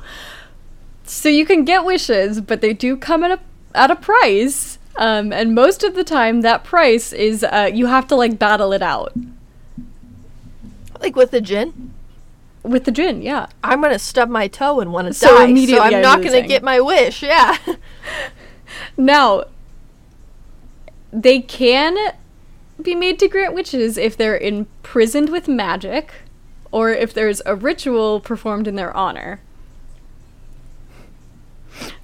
[1.03, 3.39] so you can get wishes but they do come at a
[3.75, 8.07] at a price um, and most of the time that price is uh, you have
[8.07, 9.13] to like battle it out
[11.01, 11.93] Like with the jinn,
[12.63, 15.65] with the jinn yeah I'm gonna stub my toe and want to So die.
[15.65, 17.21] So I'm I'm not gonna get my wish.
[17.21, 17.57] Yeah.
[18.97, 19.45] Now,
[21.11, 22.13] they can
[22.81, 26.11] be made to grant wishes if they're imprisoned with magic
[26.71, 29.39] or if there's a ritual performed in their honor.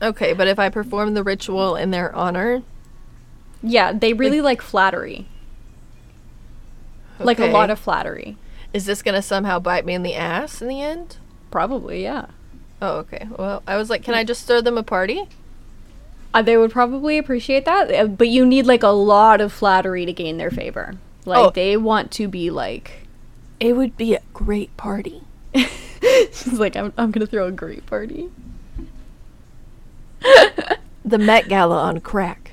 [0.01, 2.63] okay, but if I perform the ritual in their honor,
[3.61, 5.27] Yeah, they really like, flattery.
[7.19, 8.37] Like a lot of flattery.
[8.73, 11.17] is this gonna somehow bite me in the ass in the end?
[11.51, 12.27] Probably, yeah.
[12.81, 13.27] Oh, okay.
[13.37, 15.23] Well, I was like, can I just throw them a party?
[16.33, 20.05] Uh, they would probably appreciate that, uh, but you need like a lot of flattery
[20.05, 20.95] to gain their favor.
[21.25, 21.49] Like Oh.
[21.51, 23.05] they want to be like
[23.59, 25.21] It would be a great party.
[25.55, 28.29] She's like, I'm, I'm gonna throw a great party.
[31.05, 32.51] The Met Gala on crack.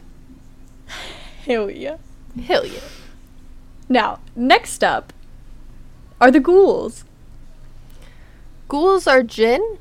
[1.47, 1.99] Hell yeah.
[2.45, 2.81] Hell yeah.
[3.89, 5.13] Now, next up
[6.21, 7.05] are the ghouls.
[8.69, 9.79] Ghouls are jinn?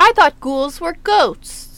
[0.00, 1.69] I thought ghouls were ghosts.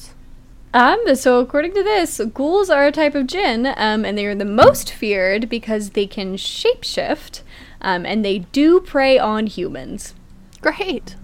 [0.75, 4.35] Um, so according to this, ghouls are a type of jinn, um, and they are
[4.35, 7.43] the most feared because they can shapeshift,
[7.83, 10.15] um, and they do prey on humans.
[10.63, 11.17] Great.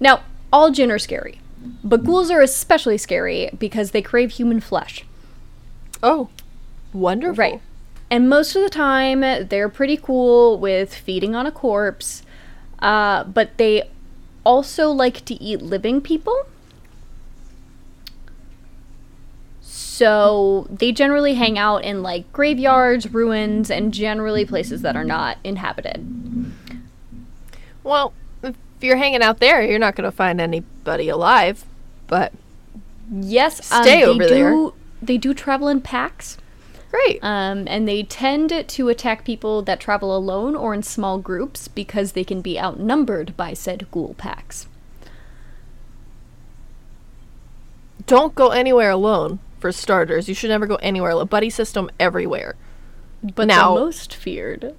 [0.00, 0.22] Now,
[0.52, 1.40] all jinn are scary,
[1.84, 5.04] but ghouls are especially scary because they crave human flesh.
[6.02, 6.28] Oh,
[6.92, 7.36] wonderful.
[7.36, 7.60] Right.
[8.10, 12.22] And most of the time, they're pretty cool with feeding on a corpse,
[12.80, 13.88] uh, but they
[14.44, 16.46] also like to eat living people.
[19.96, 25.38] So they generally hang out in like graveyards, ruins, and generally places that are not
[25.42, 26.52] inhabited.
[27.82, 31.64] Well, if you're hanging out there, you're not going to find anybody alive.
[32.08, 32.34] But
[33.10, 34.70] Yes, um, Stay they over do, there.
[35.00, 36.36] They do travel in packs.
[36.90, 37.18] great.
[37.24, 42.12] Um, and they tend to attack people that travel alone or in small groups because
[42.12, 44.66] they can be outnumbered by said ghoul packs.
[48.06, 50.28] Don't go anywhere alone, for starters.
[50.28, 52.54] You should never go anywhere A Buddy system everywhere.
[53.34, 54.74] But Now- the most feared.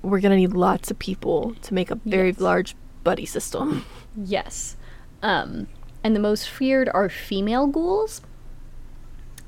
[0.00, 2.40] We're going to need lots of people to make a very Yes.
[2.40, 3.84] large buddy system.
[4.16, 4.76] Yes.
[5.22, 5.68] Um,
[6.02, 8.20] and the most feared are female ghouls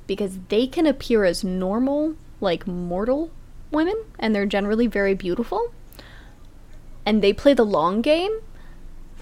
[0.06, 3.30] because they can appear as normal, like mortal
[3.72, 5.72] women, and they're generally very beautiful.
[7.04, 8.30] And they play the long game.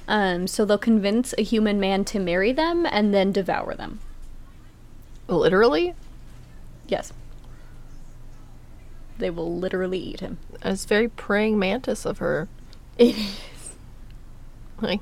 [0.07, 4.01] Um, so they'll convince a human man to marry them and then devour them.
[5.29, 5.95] Literally?
[6.87, 7.13] Yes.
[9.19, 10.39] They will literally eat him.
[10.65, 12.49] It's very praying mantis of her.
[12.97, 13.75] It is.
[14.81, 15.01] Like,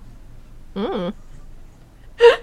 [0.74, 1.12] mm.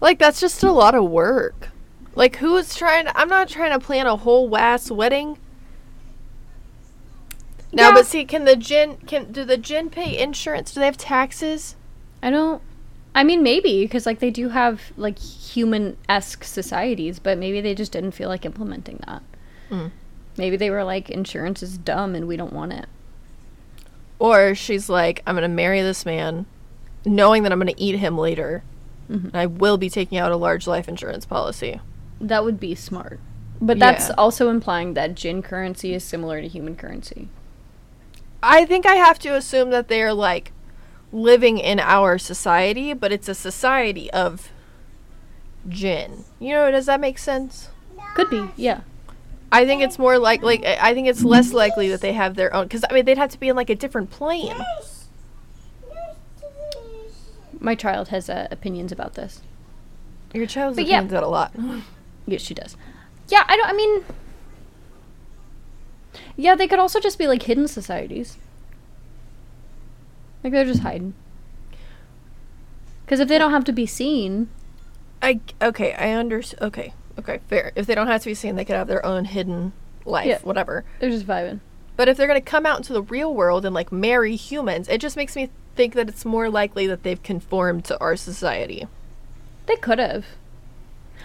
[0.00, 1.68] like that's just a lot of work.
[2.14, 3.04] Like, who's trying?
[3.04, 5.38] To, I'm not trying to plan a whole ass wedding.
[7.72, 7.94] Now, Yeah.
[7.94, 10.72] but see, can the jinn can do the jinn pay insurance?
[10.72, 11.76] Do they have taxes?
[12.22, 12.62] I don't.
[13.18, 17.90] I mean, maybe because like they do have like human-esque societies, but maybe they just
[17.90, 19.22] didn't feel like implementing that.
[19.70, 19.90] Mm.
[20.36, 22.86] Maybe they were like, insurance is dumb and we don't want it.
[24.20, 26.46] Or she's like, I'm gonna marry this man,
[27.04, 28.62] knowing that I'm gonna eat him later,
[29.10, 29.24] Mhm.
[29.24, 31.80] and I will be taking out a large life insurance policy.
[32.20, 33.18] That would be smart.
[33.60, 34.14] But that's Yeah.
[34.16, 37.26] also implying that jinn currency is similar to human currency.
[38.44, 40.52] I think I have to assume that they're like
[41.12, 44.50] living in our society, but it's a society of
[45.68, 46.24] jinn.
[46.38, 47.68] You know, does that make sense?
[48.14, 48.80] Could be, yeah.
[49.50, 52.54] I think it's more like like I think it's less likely that they have their
[52.54, 54.54] own because I mean they'd have to be in like a different plane.
[57.58, 59.40] My child has uh, opinions about this.
[60.34, 60.98] Your child's But yeah.
[60.98, 61.52] opinions out a lot.
[62.26, 62.76] Yes, she does.
[63.28, 63.70] Yeah, I don't.
[63.70, 64.04] I mean,
[66.36, 68.36] yeah, they could also just be like hidden societies.
[70.42, 71.14] Like they're just hiding.
[73.04, 74.48] Because if they don't have to be seen,
[75.22, 76.62] I okay, I understand.
[76.62, 77.72] Okay, okay, fair.
[77.74, 79.72] If they don't have to be seen, they could have their own hidden
[80.04, 80.38] life, Yeah.
[80.42, 80.84] whatever.
[81.00, 81.60] they're just vibing.
[81.96, 85.00] But if they're gonna come out into the real world and like marry humans, it
[85.00, 88.86] just makes me think that it's more likely that they've conformed to our society.
[89.66, 90.24] They could have.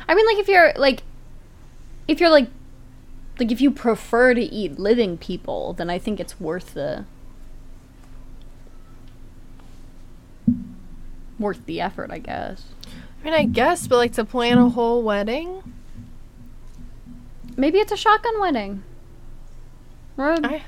[0.08, 1.04] I mean, like if you're like,
[2.08, 2.48] if you're like,
[3.40, 7.06] like if you prefer to eat living people, then I think it's worth the
[11.44, 12.64] worth the effort, I guess.
[13.22, 15.62] I mean, I guess, but like to plan a whole wedding,
[17.56, 18.82] Maybe it's a shotgun wedding.
[20.18, 20.64] Or a I,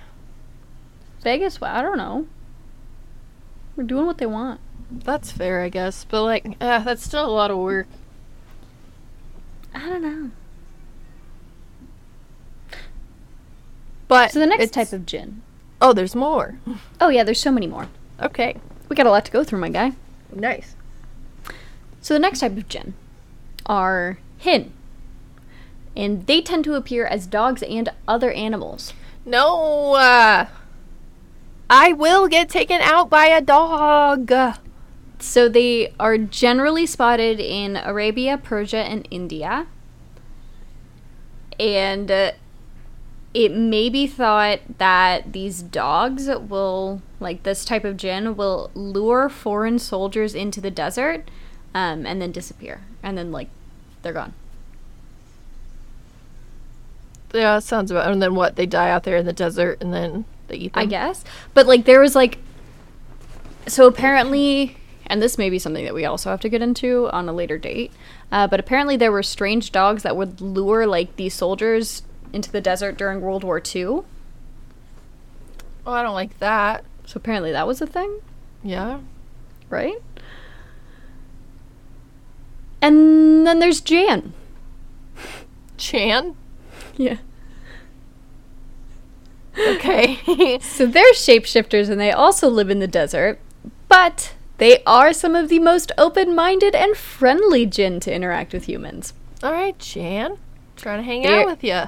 [1.24, 1.58] Vegas.
[1.60, 2.28] I don't know.
[3.76, 4.60] We're doing what they want.
[4.92, 6.06] that's fair, I guess.
[6.06, 7.88] But like, uh, that's still a lot of work.
[9.74, 10.30] I don't know.
[14.08, 15.42] But So the next type of jinn.
[15.82, 16.60] oh, there's more.
[17.02, 17.88] Oh yeah, there's so many more.
[18.22, 18.56] Okay,
[18.90, 19.94] We got a lot to go through, my guy.
[20.36, 20.76] Nice.
[22.02, 22.94] So the next type of jinn
[23.66, 24.72] are Hinn.
[25.96, 28.94] And they tend to appear as dogs and other animals.
[29.26, 30.48] No, uh,
[31.70, 34.32] I will get taken out by a dog.
[35.20, 39.68] So they are generally spotted in Arabia, Persia, and India.
[41.58, 42.32] And uh,
[43.36, 49.28] it may be thought that these dogs will, like this type of jinn, will lure
[49.28, 51.30] foreign soldiers into the desert
[51.74, 52.82] um, and then disappear.
[53.04, 53.50] And then, like,
[54.02, 54.34] they're gone.
[57.34, 58.10] Yeah, sounds about.
[58.10, 58.56] And then what?
[58.56, 60.84] They die out there in the desert, and then they eat them.
[60.84, 61.26] I guess.
[61.54, 62.38] But like there was like
[63.68, 64.78] so apparently
[65.08, 67.58] and this may be something that we also have to get into on a later
[67.58, 67.92] date.
[68.32, 72.02] Uh, but apparently there were strange dogs that would lure like these soldiers
[72.36, 73.84] into the desert during World War II.
[73.88, 74.06] Oh,
[75.88, 76.84] I don't like that.
[77.06, 78.20] So apparently that was a thing,
[78.64, 79.00] Yeah.
[79.70, 79.96] right?
[82.82, 84.34] And then there's Jann.
[85.78, 86.36] Chan.
[86.98, 87.18] Yeah.
[89.58, 90.60] Okay.
[90.62, 93.40] So they're shapeshifters and they also live in the desert,
[93.90, 98.66] but they are some of the most open minded and friendly jinn to interact with
[98.66, 99.14] humans.
[99.44, 100.38] All right, Jann.
[100.78, 101.84] Trying to hang They're- out with you.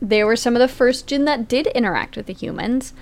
[0.00, 2.92] They were some of the first jinn that did interact with the humans,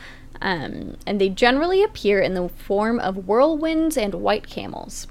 [0.41, 5.07] um, and they generally appear in the form of whirlwinds and white camels.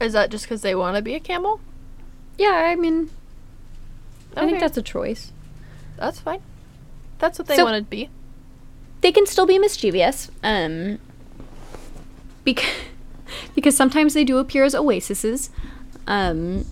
[0.00, 1.60] Is that just because they want to be a camel?
[2.38, 3.10] Yeah, I mean,
[4.34, 5.32] I think that's a choice.
[5.98, 6.40] That's fine.
[7.18, 8.08] That's what they So- wanted to be.
[9.02, 10.98] They can still be mischievous, um,
[12.44, 12.68] because
[13.54, 15.50] because sometimes they do appear as oases.
[16.06, 16.64] Um,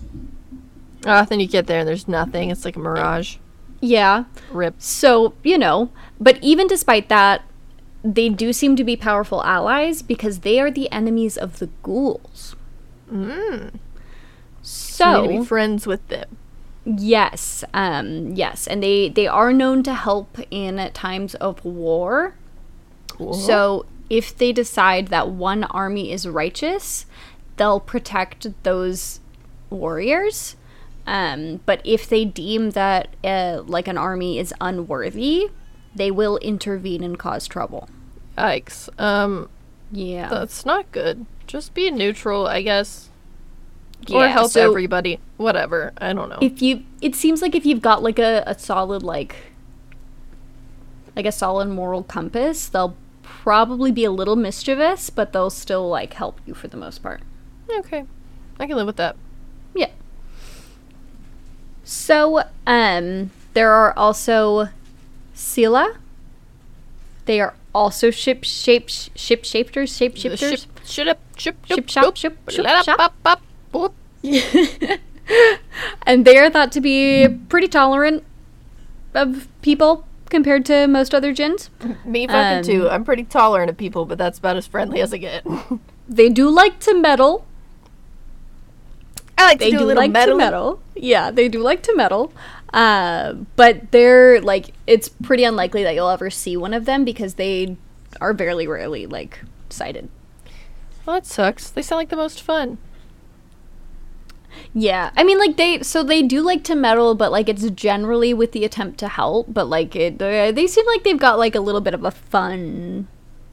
[1.05, 2.49] Ah, then you get there and there's nothing.
[2.49, 3.37] It's like a mirage.
[3.81, 4.75] yeah, Rip.
[4.79, 5.89] So, you know,
[6.19, 7.41] but even despite that,
[8.03, 12.55] they do seem to be powerful allies because they are the enemies of the ghouls.
[13.11, 13.73] Mm.
[14.61, 16.37] So, you need to be friends with them.
[16.85, 22.35] yes, um, yes, and they they are known to help in times of war.
[23.09, 23.33] Cool.
[23.33, 27.05] So, if they decide that one army is righteous,
[27.57, 29.19] they'll protect those
[29.69, 30.55] warriors.
[31.09, 35.49] Um, but if they deem that uh, like an army is unworthy,
[35.95, 37.89] they will intervene and cause trouble.
[38.37, 38.89] Yikes.
[39.01, 39.49] Um,
[39.91, 40.29] Yeah.
[40.29, 41.25] that's not good.
[41.47, 43.09] Just be neutral, I guess.
[44.13, 45.19] or help so everybody.
[45.37, 45.93] Whatever.
[45.97, 46.37] I don't know.
[46.41, 49.35] If you, it seems like if you've got like a, a solid like,
[51.15, 56.13] like a solid moral compass, they'll probably be a little mischievous, but they'll still like
[56.13, 57.21] help you for the most part.
[57.79, 58.05] okay.
[58.59, 59.15] I can live with that.
[59.73, 59.89] Yeah.
[61.91, 64.69] So, um, there are also
[65.33, 65.95] Sila.
[67.25, 70.67] They are also ship shape ship shapers, shape shifters.
[70.85, 72.99] Ship, ship, ship, shop, ship, ship let up, shop.
[72.99, 73.41] up, up,
[73.73, 74.99] boop.
[76.03, 78.23] and they are thought to be pretty tolerant
[79.15, 81.71] of people compared to most other jinns.
[82.05, 82.87] Me fucking Um, too.
[82.87, 85.43] I'm pretty tolerant of people, but that's about as friendly as I get.
[86.07, 87.45] They do like to meddle.
[89.37, 90.37] I like to They do, do, a little like meddling.
[90.39, 90.79] to meddle.
[91.01, 92.33] Yeah, they do like to meddle.
[92.73, 97.35] Uh, but they're like, it's pretty unlikely that you'll ever see one of them because
[97.35, 97.77] they
[98.21, 99.39] are very rarely like
[99.69, 100.09] sighted.
[101.05, 101.69] Well, that sucks.
[101.69, 102.77] They sound like the most fun.
[104.73, 108.33] Yeah, I mean, like they so they do like to meddle, but like it's generally
[108.33, 109.47] with the attempt to help.
[109.53, 112.11] But like it, uh, they seem like they've got like a little bit of a
[112.11, 113.07] fun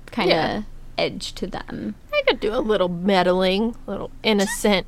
[0.07, 0.63] kind of Yeah.
[0.99, 1.95] edge to them.
[2.13, 4.87] I could do a little meddling, a little innocent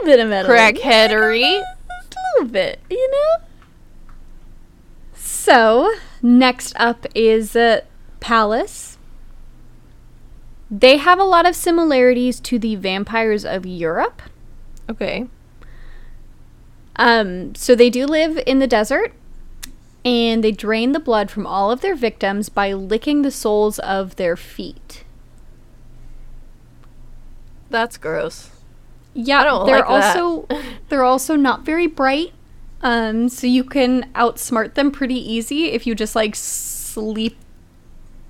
[0.00, 0.56] little bit of meddling.
[0.56, 1.60] crackheadery.
[1.60, 3.44] Just a little bit, you know?
[5.14, 5.92] So,
[6.22, 7.82] next up is uh,
[8.20, 8.96] Palis.
[10.70, 14.22] They have a lot of similarities to the vampires of Europe.
[14.88, 15.26] Okay.
[16.96, 19.12] Um, so they do live in the desert,
[20.04, 24.16] and they drain the blood from all of their victims by licking the soles of
[24.16, 25.04] their feet.
[27.70, 28.50] That's gross.
[29.20, 30.46] Yeah, they're like also
[30.88, 32.32] they're also not very bright.
[32.82, 37.36] Um, so you can outsmart them pretty easy if you just like sleep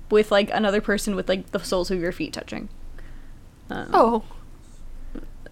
[0.09, 2.69] with like another person with like the soles of your feet touching.
[3.69, 4.23] Um, Oh.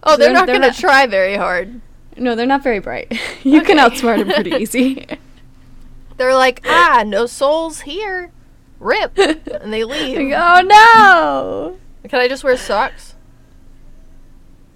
[0.02, 1.80] Oh, they're, They're- not they're going to not- try very hard.
[2.16, 3.16] no, they're not very bright.
[3.44, 5.06] you can outsmart them pretty easy.
[6.16, 8.32] They're like, ah, no souls here.
[8.80, 9.16] Rip.
[9.16, 10.32] and they leave.
[10.36, 11.78] oh no!
[12.08, 13.14] Can I just wear socks?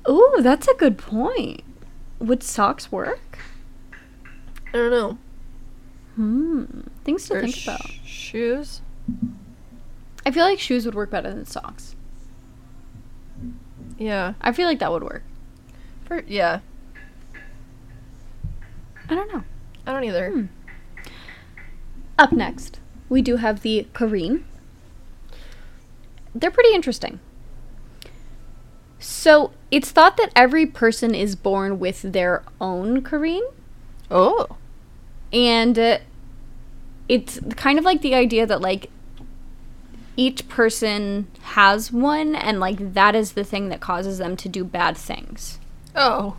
[0.09, 1.63] Ooh, that's a good point.
[2.19, 3.39] Would socks work?
[4.69, 5.19] I don't know.
[6.17, 6.65] Hmm.
[7.05, 7.91] Things to Or think sh- about.
[8.05, 8.83] shoes?
[10.25, 11.95] I feel like shoes would work better than socks.
[13.99, 14.35] Yeah.
[14.41, 15.23] I feel like that would work.
[16.05, 16.61] For, yeah.
[19.09, 19.45] I don't know.
[19.87, 20.31] I don't either.
[20.31, 20.45] Hmm.
[22.19, 22.79] Up next,
[23.09, 24.45] we do have the Kareen.
[26.35, 27.21] They're pretty interesting.
[29.03, 33.43] So, it's thought that every person is born with their own Kareen,
[34.11, 34.57] Oh.
[35.33, 35.99] and uh,
[37.09, 38.91] it's kind of like the idea that, like,
[40.17, 44.63] each person has one, and, like, that is the thing that causes them to do
[44.65, 45.59] bad things.
[45.97, 46.37] Oh.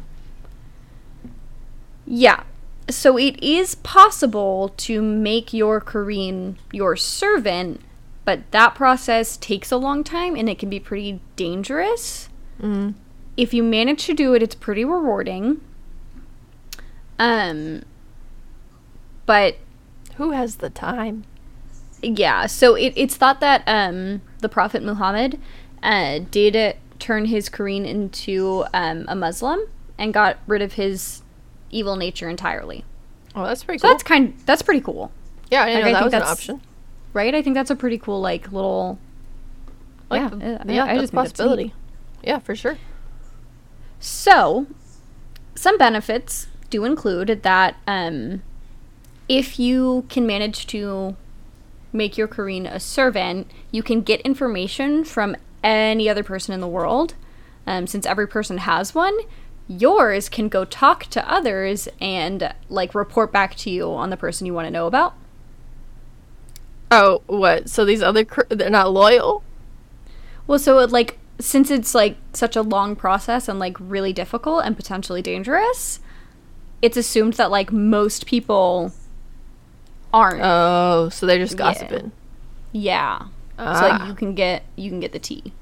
[2.06, 2.44] Yeah.
[2.90, 7.80] so it is possible to make your Kareen your servant,
[8.26, 12.30] but that process takes a long time and it can be pretty dangerous.
[12.62, 12.94] Mm.
[13.36, 15.60] If you manage to do it, it's pretty rewarding.
[17.20, 17.84] Um,
[19.26, 19.58] but
[20.16, 21.26] Who has the time?
[22.02, 25.40] yeah, so it, it's thought that um, the Prophet Muhammad
[25.82, 29.60] uh, did turn his Kareen into um, a Muslim
[29.98, 31.22] and got rid of his
[31.72, 32.84] evil nature entirely.
[33.36, 33.94] Oh, that's pretty So cool.
[33.94, 35.12] that's kind that's pretty cool,
[35.50, 36.62] yeah, I like, know I that think was an option.
[37.14, 37.34] right?
[37.34, 39.00] I think that's a pretty cool like little
[40.10, 41.74] Like yeah, the- I- yeah, I that's just that's possibility.
[42.24, 42.78] Yeah, for sure.
[44.00, 44.68] So,
[45.56, 48.42] some benefits do include that um,
[49.30, 51.16] if you can manage to
[51.92, 56.68] make your Kareen a servant, you can get information from any other person in the
[56.68, 57.16] world.
[57.66, 59.18] Um, since every person has one,
[59.68, 64.46] yours can go talk to others and like report back to you on the person
[64.46, 65.14] you want to know about.
[66.92, 67.70] Oh, what?
[67.70, 69.44] So these other cr- they're not loyal?
[70.46, 74.76] Well, so like since it's like such a long process and like really difficult and
[74.76, 76.00] potentially dangerous,
[76.82, 78.92] it's assumed that like most people
[80.14, 80.42] aren't.
[80.44, 82.12] Oh, so they're just gossiping.
[82.72, 83.20] yeah.
[83.58, 83.80] So Ah.
[84.00, 85.54] like you can get you can get the tea.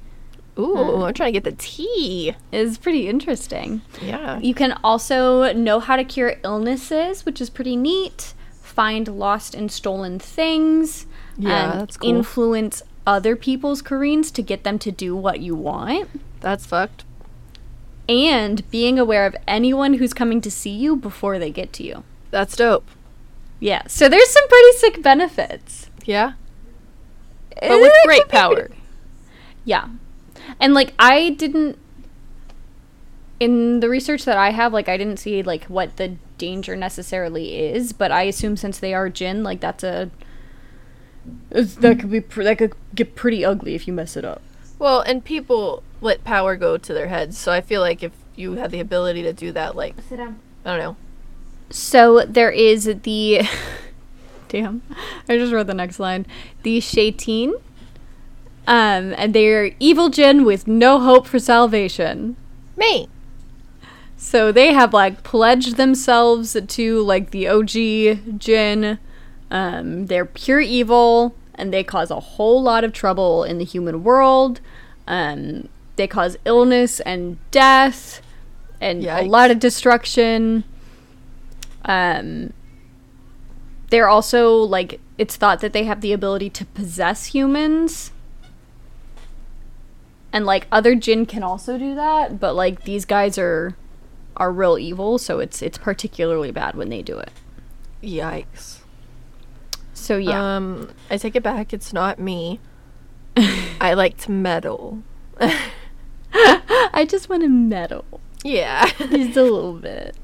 [0.59, 2.35] Ooh, I'm trying to get the tea.
[2.51, 3.81] It's pretty interesting.
[4.01, 4.37] Yeah.
[4.39, 8.33] You can also know how to cure illnesses, which is pretty neat.
[8.61, 11.05] Find lost and stolen things.
[11.37, 12.09] Yeah, and that's cool.
[12.09, 16.09] Influence other people's Kareens to get them to do what you want.
[16.41, 17.03] That's fucked.
[18.09, 22.03] and being aware of anyone who's coming to see you before they get to you.
[22.29, 22.87] That's dope.
[23.59, 25.89] Yeah, so there's some pretty sick benefits.
[26.05, 26.33] Yeah.
[27.61, 28.69] But with great power.
[29.65, 29.89] Yeah.
[30.59, 31.77] And like I didn't
[33.39, 37.59] in the research that I have, like I didn't see like what the danger necessarily
[37.59, 40.09] is, but I assume since they are jinn, like that's a
[41.51, 44.41] it's- that could be pr- that could get pretty ugly if you mess it up.
[44.79, 48.53] Well, and people let power go to their heads, so I feel like if you
[48.53, 50.39] had the ability to do that, like, Sit down.
[50.65, 50.95] I don't know.
[51.69, 53.41] So there is the.
[54.49, 54.81] Damn.
[55.29, 56.25] I just wrote the next line.
[56.63, 57.53] The Shaiteen.
[58.67, 62.35] Um, and they're evil jinn with no hope for salvation.
[62.75, 63.07] Me.
[64.17, 68.99] So they have like pledged themselves to like the OG jinn.
[69.51, 74.03] Um, they're pure evil and they cause a whole lot of trouble in the human
[74.03, 74.61] world.
[75.07, 78.21] Um, they cause illness and death
[78.79, 80.63] and a lot of destruction.
[81.85, 82.53] Um,
[83.89, 88.11] they're also like it's thought that they have the ability to possess humans.
[90.33, 93.75] And like other jinn can also do that, but like these guys are
[94.37, 97.31] are real evil, so it's it's particularly bad when they do it.
[98.01, 98.80] Yikes.
[100.01, 100.55] So yeah.
[100.55, 101.73] Um, I take it back.
[101.73, 102.59] It's not me.
[103.79, 105.03] I like to meddle.
[106.33, 108.05] I just want to meddle
[108.43, 108.85] Yeah.
[108.97, 110.15] just a little bit.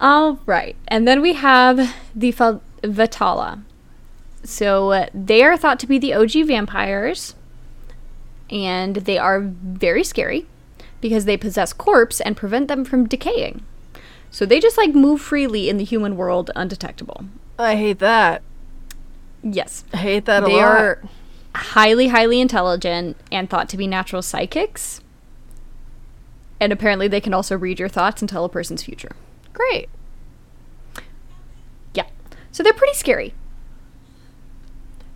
[0.00, 3.62] All right, and then we have the Fel- Vetala.
[4.42, 7.34] So uh, they are thought to be the OG vampires,
[8.50, 10.46] and they are very scary
[11.00, 13.64] because they possess corpse and prevent them from decaying.
[14.30, 17.24] So they just like move freely in the human world undetectable.
[17.58, 18.42] I hate that.
[19.42, 19.84] Yes.
[19.92, 21.02] I hate that a they are
[21.54, 25.00] highly, highly intelligent and thought to be natural psychics.
[26.60, 29.12] And apparently, they can also read your thoughts and tell a person's future.
[29.52, 29.88] Great.
[31.94, 32.06] Yeah.
[32.52, 33.34] So they're pretty scary.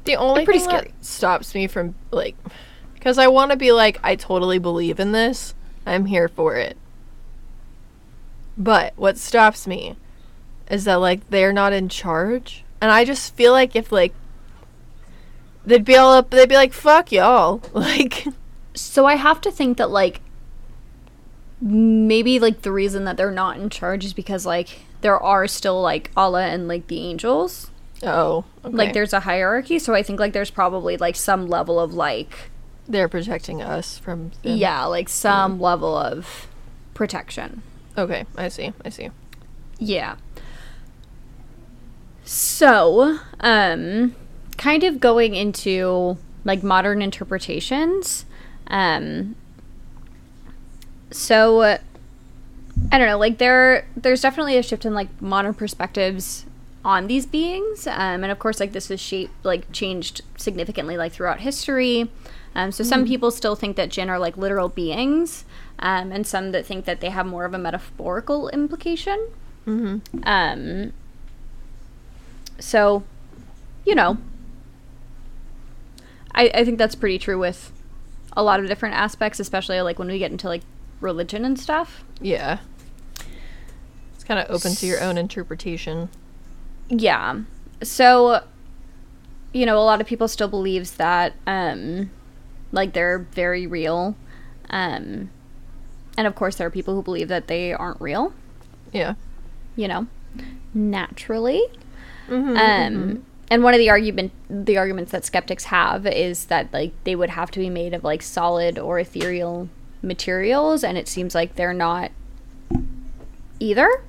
[0.05, 0.89] The only pretty thing scary.
[0.89, 2.37] that stops me from like,
[2.95, 5.55] because I want to be like, I totally believe in this.
[5.87, 6.77] I'm here for it.
[8.57, 9.97] But what stops me
[10.71, 14.15] is that like they're not in charge, and I just feel like if like
[15.65, 18.27] they'd be all up, they'd be like, "Fuck y'all," like.
[18.75, 20.21] So I have to think that, like,
[21.61, 25.83] maybe, like, the reason that they're not in charge is because, like, there are still,
[25.83, 27.73] like, Allah and, like, the angels.
[28.05, 28.77] Oh, okay.
[28.77, 29.81] Like, there's a hierarchy.
[29.81, 32.51] So I think, like, there's probably, like, some level of, like,
[32.87, 34.31] they're protecting us from.
[34.43, 34.57] them.
[34.57, 36.47] yeah, like, some level of
[36.95, 37.63] protection.
[37.97, 38.73] Okay, I see.
[38.85, 39.11] I see.
[39.81, 40.17] Yeah.
[42.31, 44.15] So, um,
[44.59, 48.27] kind of going into like modern interpretations.
[48.67, 49.35] Um,
[51.11, 51.79] so, uh,
[52.93, 53.17] I don't know.
[53.17, 56.45] Like there, there's definitely a shift in like modern perspectives
[56.85, 61.13] on these beings, um, and of course, like this has shaped, like changed significantly, like
[61.13, 62.11] throughout history.
[62.55, 65.47] Um, so some people still think that jinn are like literal beings,
[65.79, 69.29] um, and some that think that they have more of a metaphorical implication.
[69.67, 70.21] Mm-hmm.
[70.25, 70.93] Um,
[72.59, 73.03] so,
[73.85, 74.19] you know,
[76.35, 77.73] I, I think that's pretty true with
[78.37, 80.63] a lot of different aspects, especially like when we get into like
[81.01, 82.05] religion and stuff.
[82.21, 82.59] Yeah.
[84.15, 86.09] It's kind of open to your own interpretation.
[86.89, 87.41] Yeah.
[87.83, 88.45] So,
[89.53, 92.11] you know, a lot of people still believes that um
[92.73, 94.17] like they're very real.
[94.71, 95.31] Um
[96.17, 98.33] and of course there are people who believe that they aren't real,
[98.93, 99.15] Yeah.
[99.77, 100.07] you know,
[100.75, 101.63] naturally.
[102.29, 102.57] Mm-hmm.
[102.57, 107.17] Um and one of the argument the arguments that skeptics have is that like they
[107.17, 109.69] would have to be made of like solid or ethereal
[110.03, 112.11] materials and it seems like they're not
[113.61, 114.03] either.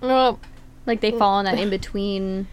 [0.00, 0.40] Well,
[0.86, 2.46] Like they fall in that in between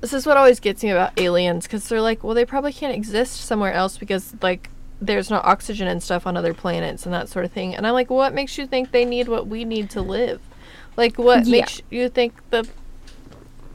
[0.00, 2.94] this is what always gets me about aliens because they're like, well, they probably can't
[2.94, 4.70] exist somewhere else because like
[5.00, 7.74] there's no oxygen and stuff on other planets and that sort of thing.
[7.74, 10.40] And I'm like, what makes you think they need what we need to live?
[10.96, 11.50] Like, what Yeah.
[11.52, 12.68] makes you think that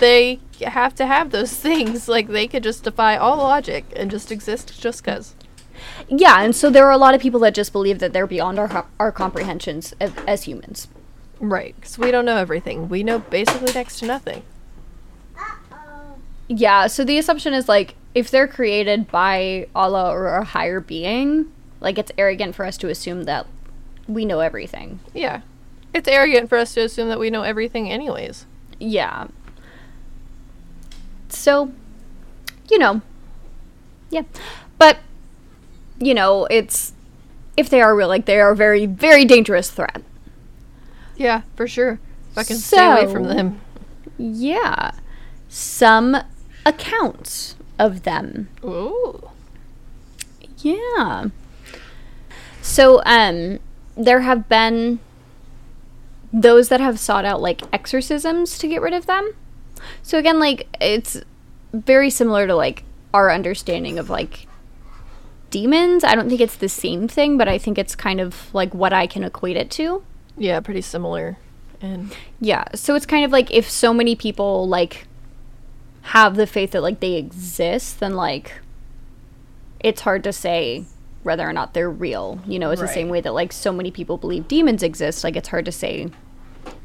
[0.03, 2.07] they have to have those things?
[2.07, 5.33] Like, they could just defy all logic and just exist just because.
[6.07, 8.59] Yeah, and so there are a lot of people that just believe that they're beyond
[8.59, 10.87] our our comprehensions as, as humans.
[11.39, 12.87] Right, because we don't know everything.
[12.87, 14.43] We know basically next to nothing.
[16.47, 21.51] Yeah, so the assumption is like if they're created by Allah or a higher being,
[21.81, 23.47] like it's arrogant for us to assume that
[24.07, 24.99] we know everything.
[25.13, 25.41] Yeah.
[25.93, 28.45] It's arrogant for us to assume that we know everything, anyways.
[28.79, 29.27] Yeah.
[31.35, 31.71] So,
[32.69, 33.01] you know,
[34.09, 34.23] yeah,
[34.77, 34.97] but
[35.99, 36.93] you know, it's
[37.57, 40.01] if they are real, like they are a very, very dangerous threat.
[41.15, 41.99] Yeah, for sure.
[42.33, 43.61] Fucking stay away from them.
[44.17, 44.91] Yeah,
[45.49, 46.17] some
[46.65, 49.29] accounts of them Ooh.
[50.59, 51.25] Yeah.
[52.61, 53.59] So, um,
[53.95, 54.99] there have been
[56.31, 59.33] those that have sought out like exorcisms to get rid of them.
[60.01, 61.21] So again, like it's
[61.73, 64.47] very similar to like our understanding of like
[65.49, 66.03] demons.
[66.03, 68.93] I don't think it's the same thing, but I think it's kind of like what
[68.93, 70.03] I can equate it to.
[70.37, 71.37] Yeah, pretty similar.
[71.81, 72.63] And Yeah.
[72.75, 75.07] So it's kind of like if so many people like
[76.01, 78.61] have the faith that like they exist, then like
[79.79, 80.85] it's hard to say
[81.23, 82.41] whether or not they're real.
[82.45, 85.23] You know, it's the same way that like so many people believe demons exist.
[85.23, 86.09] Like it's hard to say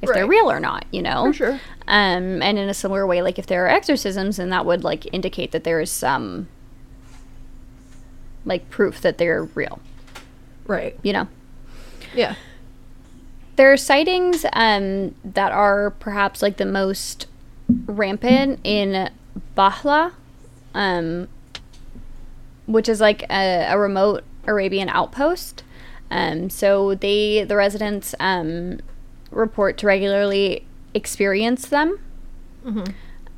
[0.03, 0.85] if they're real or not.
[0.91, 1.25] You know.
[1.25, 1.61] For sure.
[1.87, 5.13] Um, and in a similar way, like if there are exorcisms, then that would like
[5.13, 6.49] indicate that there is some
[8.45, 9.81] like proof that they're real.
[10.67, 10.99] right.
[11.03, 11.29] You know.
[12.15, 12.35] Yeah.
[13.57, 17.27] There are sightings um, that are perhaps like the most
[17.87, 19.11] rampant in
[19.57, 20.13] Bahla,
[20.75, 21.29] um,
[22.67, 25.65] which is like a, a remote Arabian outpost.
[26.11, 28.79] Um, so they, the residents, um,
[29.31, 30.65] report to regularly
[30.95, 31.99] experience them.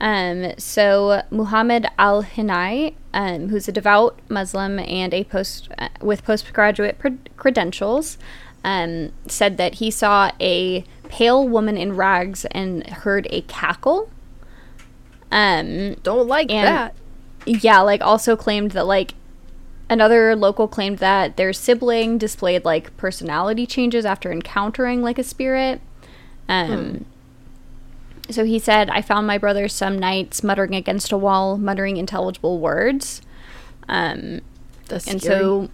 [0.01, 6.25] Um, so Muhammad Al Hinai, um, who's a devout Muslim and a post uh, with
[6.25, 8.17] postgraduate pr- credentials,
[8.65, 14.11] um, said that he saw a pale woman in rags and heard a cackle.
[15.31, 16.95] Um, Don't like that.
[17.45, 19.15] yeah, like also claimed that like
[19.91, 25.83] another local claimed that their sibling displayed like personality changes after encountering like a spirit.
[26.49, 27.05] Um
[28.31, 32.61] so he said, I found my brother some nights muttering against a wall, muttering intelligible
[32.61, 33.21] words.
[33.89, 34.41] Um
[34.89, 35.39] That's and scary.
[35.39, 35.69] so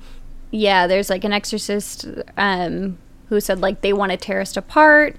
[0.51, 2.07] yeah, there's like an exorcist
[2.37, 2.99] um
[3.29, 5.17] who said like they want to tear us apart.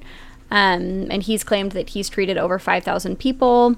[0.49, 3.77] Um and he's claimed that he's treated over 5,000 people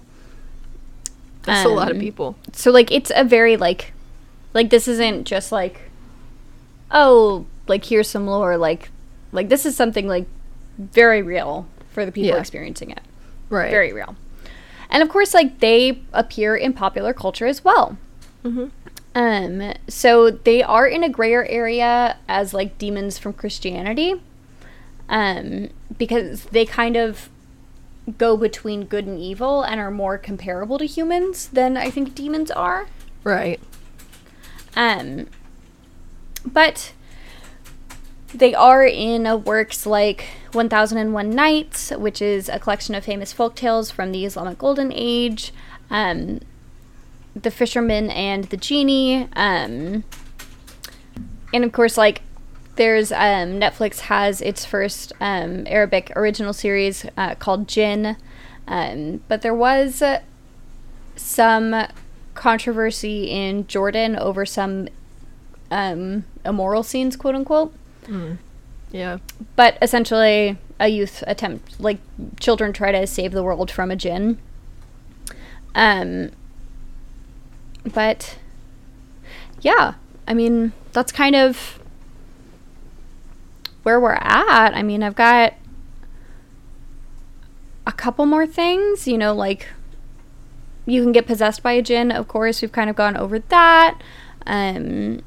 [1.43, 2.35] that's a lot of um, people.
[2.53, 3.93] so like it's a very like
[4.53, 5.81] like this isn't just like
[6.91, 8.89] oh like here's some lore like
[9.31, 10.25] like this is something like
[10.77, 12.39] very real for the people Yeah.
[12.39, 13.01] experiencing it
[13.49, 13.69] Right.
[13.71, 14.15] very real
[14.89, 17.97] and of course like they appear in popular culture as well
[18.43, 18.71] Mhm.
[19.15, 24.15] um so they are in a grayer area as like demons from christianity
[25.09, 27.29] um because they kind of
[28.17, 32.49] go between good and evil and are more comparable to humans than i think demons
[32.51, 32.87] are
[33.23, 33.59] Right.
[34.75, 35.27] Um,
[36.45, 36.93] but
[38.33, 43.91] they are in works like 1001 Nights, which is a collection of famous folk tales
[43.91, 45.51] from the Islamic Golden Age,
[45.89, 46.39] um,
[47.35, 50.03] The Fisherman and the Genie, um,
[51.53, 52.21] and of course, like,
[52.75, 58.15] there's um, Netflix has its first um, Arabic original series uh, called Jinn,
[58.67, 60.01] um, but there was
[61.15, 61.75] some
[62.39, 64.87] controversy in Jordan over some
[65.69, 67.73] um, immoral scenes, quote unquote.
[68.91, 69.17] Yeah.
[69.57, 71.99] But essentially, a youth attempt, like
[72.39, 74.39] children try to save the world from a jinn.
[75.75, 76.31] Um,
[77.83, 78.39] but
[79.59, 81.77] yeah, I mean, that's kind of
[83.83, 84.73] where we're at.
[84.73, 85.55] I mean, I've got
[87.85, 89.67] a couple more things, you know, like
[90.89, 92.61] you can get possessed by a jinn, of course.
[92.61, 93.99] We've kind of gone over that.
[94.45, 95.21] Um,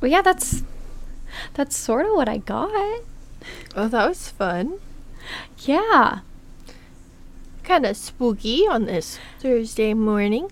[0.00, 0.62] but yeah, that's
[1.54, 3.02] that's sort of what I got.
[3.74, 4.78] Oh, that was fun.
[5.60, 6.20] Yeah.
[7.62, 10.50] Kind of spooky on this Thursday morning.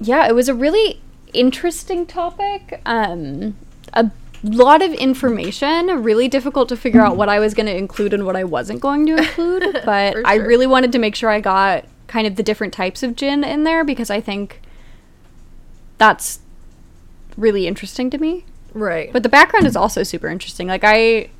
[0.00, 1.00] Yeah, it was a really
[1.32, 2.80] interesting topic.
[2.84, 3.56] Um,
[3.92, 4.10] a
[4.42, 8.24] lot of information, really difficult to figure out what I was going to include and
[8.24, 11.40] what I wasn't going to include, but For I really wanted to make sure I
[11.40, 14.60] got kind of the different types of jinn in there because I think
[15.98, 16.40] that's
[17.36, 18.44] really interesting to me.
[18.74, 19.12] Right.
[19.12, 20.66] But the background is also super interesting.
[20.66, 21.30] Like I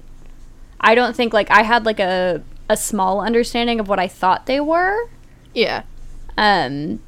[0.81, 4.47] I don't think like I had like a a small understanding of what I thought
[4.47, 5.09] they were.
[5.55, 5.83] yeah.
[6.37, 7.01] Um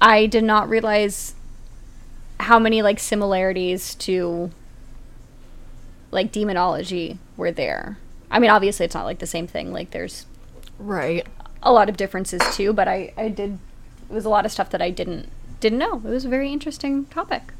[0.00, 1.34] I did not realize
[2.40, 4.50] how many like similarities to
[6.10, 7.98] like demonology were there.
[8.30, 9.72] I mean, obviously it's not like the same thing.
[9.72, 10.26] Like there's
[10.78, 11.26] Right.
[11.62, 13.58] A lot of differences too, but I I did
[14.10, 15.28] it was a lot of stuff that I didn't
[15.60, 15.96] didn't know.
[15.96, 17.52] It was a very interesting topic.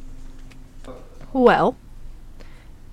[1.32, 1.76] Well,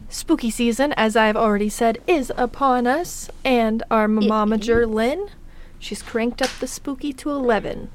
[0.07, 5.29] spooky season, as I've already said, is upon us, and our momager Lynn,
[5.77, 7.89] she's cranked up the spooky to eleven.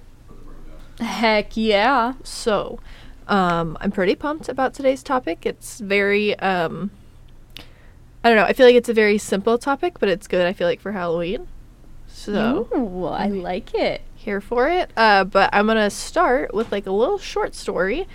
[1.01, 2.15] Heck yeah.
[2.23, 2.79] So,
[3.27, 5.47] um, I'm pretty pumped about today's topic.
[5.47, 6.91] It's very, um,
[8.23, 8.45] I don't know.
[8.45, 10.47] I feel like it's a very simple topic, but it's good.
[10.47, 11.49] I feel like for Halloween.
[12.17, 14.01] So Ooh, I like it.
[14.15, 14.93] here for it.
[14.97, 18.07] Uh, but I'm gonna start with like a little short story,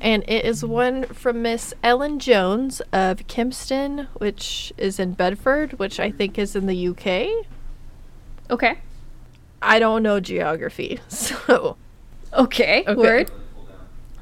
[0.00, 5.98] and it is one from Miss Ellen Jones of Kempston, which is in Bedford, which
[5.98, 7.46] I think is in the UK.
[8.48, 8.78] Okay.
[9.60, 11.76] I don't know geography, so
[12.32, 12.84] Okay.
[12.86, 12.94] Okay.
[12.94, 13.30] Word.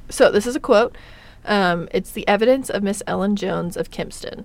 [0.08, 0.96] so this is a quote.
[1.44, 4.44] Um, it's the evidence of Miss Ellen Jones of Kempston.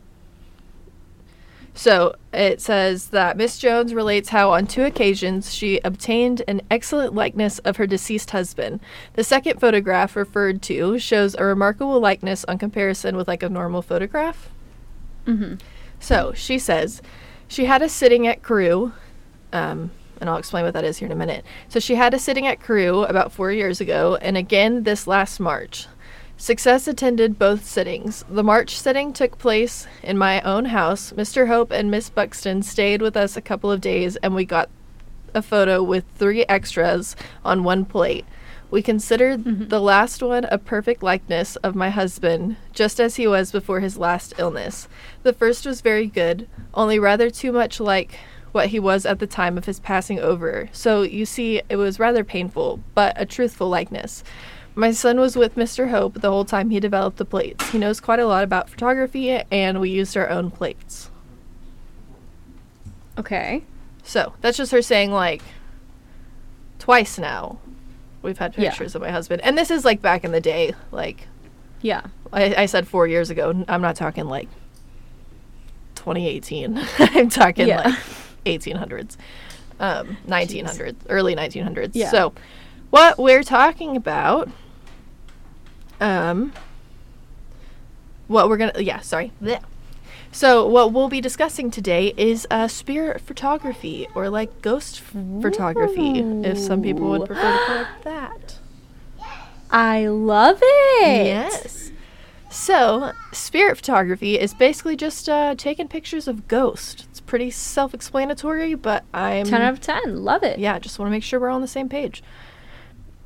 [1.73, 7.15] So it says that Miss Jones relates how on two occasions she obtained an excellent
[7.15, 8.81] likeness of her deceased husband.
[9.13, 13.81] The second photograph referred to shows a remarkable likeness on comparison with like a normal
[13.81, 14.49] photograph.
[15.25, 15.55] Mm-hmm.
[15.99, 17.01] So she says
[17.47, 18.91] she had a sitting at Crewe,
[19.53, 21.45] um, and I'll explain what that is here in a minute.
[21.69, 25.39] So she had a sitting at Crewe about four years ago, and again this last
[25.39, 25.87] March.
[26.41, 28.25] Success attended both sittings.
[28.27, 31.11] The March sitting took place in my own house.
[31.11, 31.45] Mr.
[31.45, 34.67] Hope and Miss Buxton stayed with us a couple of days, and we got
[35.35, 37.15] a photo with three extras
[37.45, 38.25] on one plate.
[38.71, 39.67] We considered mm-hmm.
[39.67, 43.99] the last one a perfect likeness of my husband, just as he was before his
[43.99, 44.87] last illness.
[45.21, 48.17] The first was very good, only rather too much like
[48.51, 50.69] what he was at the time of his passing over.
[50.71, 54.23] So you see, it was rather painful, but a truthful likeness.
[54.81, 55.91] My son was with Mr.
[55.91, 57.69] Hope the whole time he developed the plates.
[57.69, 61.11] He knows quite a lot about photography, and we used our own plates.
[63.15, 63.63] Okay.
[64.01, 65.43] So that's just her saying like
[66.79, 67.59] twice now
[68.23, 68.71] we've had Yeah.
[68.71, 70.73] pictures of my husband, and this is like back in the day.
[70.89, 71.27] Like
[71.83, 72.01] Yeah.
[72.33, 73.51] I, I said four years ago.
[73.51, 74.49] n- I'm not talking like
[75.93, 76.81] 2018.
[76.99, 77.81] I'm talking Yeah.
[77.81, 77.99] like
[78.47, 79.15] 1800s,
[79.79, 81.91] um, 1900s, early 1900s.
[81.93, 82.09] Yeah.
[82.09, 82.33] So
[82.89, 84.49] what we're talking about,
[86.01, 86.51] um,
[88.27, 89.31] what we're gonna yeah sorry.
[89.41, 89.63] Blech.
[90.33, 96.19] So what we'll be discussing today is uh, spirit photography or like ghost f- photography,
[96.19, 98.57] if some people would prefer to call it that.
[99.69, 101.25] I love it.
[101.25, 101.91] Yes.
[102.49, 107.05] So, spirit photography is basically just uh, taking pictures of ghosts.
[107.09, 109.45] It's pretty self explanatory, but I'm.
[109.45, 110.23] 10 out of 10.
[110.25, 110.59] Love it.
[110.59, 112.21] yeah, just want to make sure we're on the same page.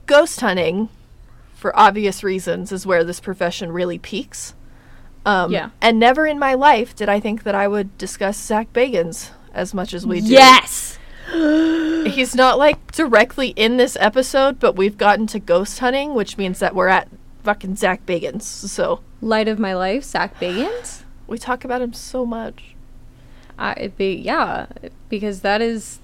[0.06, 0.90] Ghost hunting,
[1.56, 4.54] for obvious reasons, is where this profession really peaks.
[5.26, 5.70] Um, Yeah.
[5.82, 9.74] And never in my life did I think that I would discuss Zach Bagans as
[9.74, 10.28] much as we do.
[10.28, 11.00] Yes.
[11.32, 16.60] He's not like directly in this episode, but we've gotten to ghost hunting, which means
[16.60, 17.08] that we're at
[17.44, 18.44] fucking Zach Bagans.
[18.44, 21.02] So Light of my life, Zach Bagans.
[21.28, 22.76] we talk about him so much.
[23.58, 24.68] I it'd be yeah,
[25.10, 26.00] because that is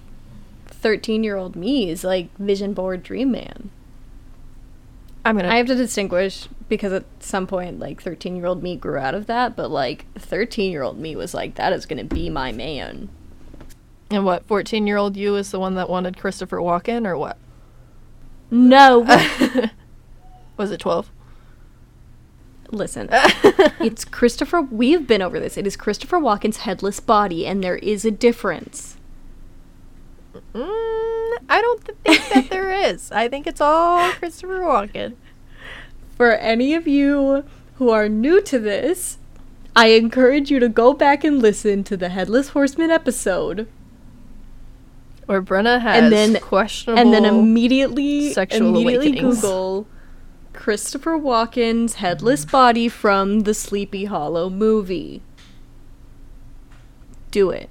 [0.69, 3.69] 13-year-old me is like vision board dream man.
[5.23, 5.49] I'm gonna.
[5.49, 9.55] I have to distinguish because at some point like 13-year-old me grew out of that,
[9.55, 13.09] but like 13-year-old me was like that is going to be my man.
[14.09, 14.45] and what?
[14.47, 17.37] Fourteen year old you is the one that wanted Christopher Walken, or what?
[18.49, 18.99] No.
[20.57, 21.09] Was it twelve?
[22.71, 23.07] Listen.
[23.11, 25.57] it's Christopher we've been over this.
[25.57, 28.97] It is Christopher Walken's headless body and there is a difference.
[30.53, 33.11] Mm, I don't th- think that there is.
[33.11, 35.15] I think it's all Christopher Walken.
[36.15, 37.43] For any of you
[37.75, 39.17] who are new to this,
[39.75, 43.67] I encourage you to go back and listen to the Headless Horseman episode.
[45.25, 47.01] Where Brenna has And then- questionable.
[47.01, 49.35] and then immediately sexual immediately awakenings.
[49.41, 49.87] Google
[50.53, 55.21] Christopher Walken's headless body from the Sleepy Hollow movie.
[57.31, 57.69] Do it.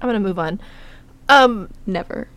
[0.00, 0.60] I'm gonna move on.
[1.28, 2.28] Um, Never.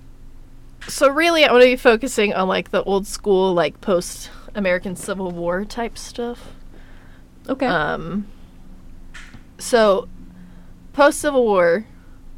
[0.88, 4.96] so really, I want to be focusing on like the old school, like post American
[4.96, 6.54] Civil War type stuff.
[7.48, 7.66] Okay.
[7.66, 8.28] Um,
[9.58, 10.08] so
[10.94, 11.86] post Civil War,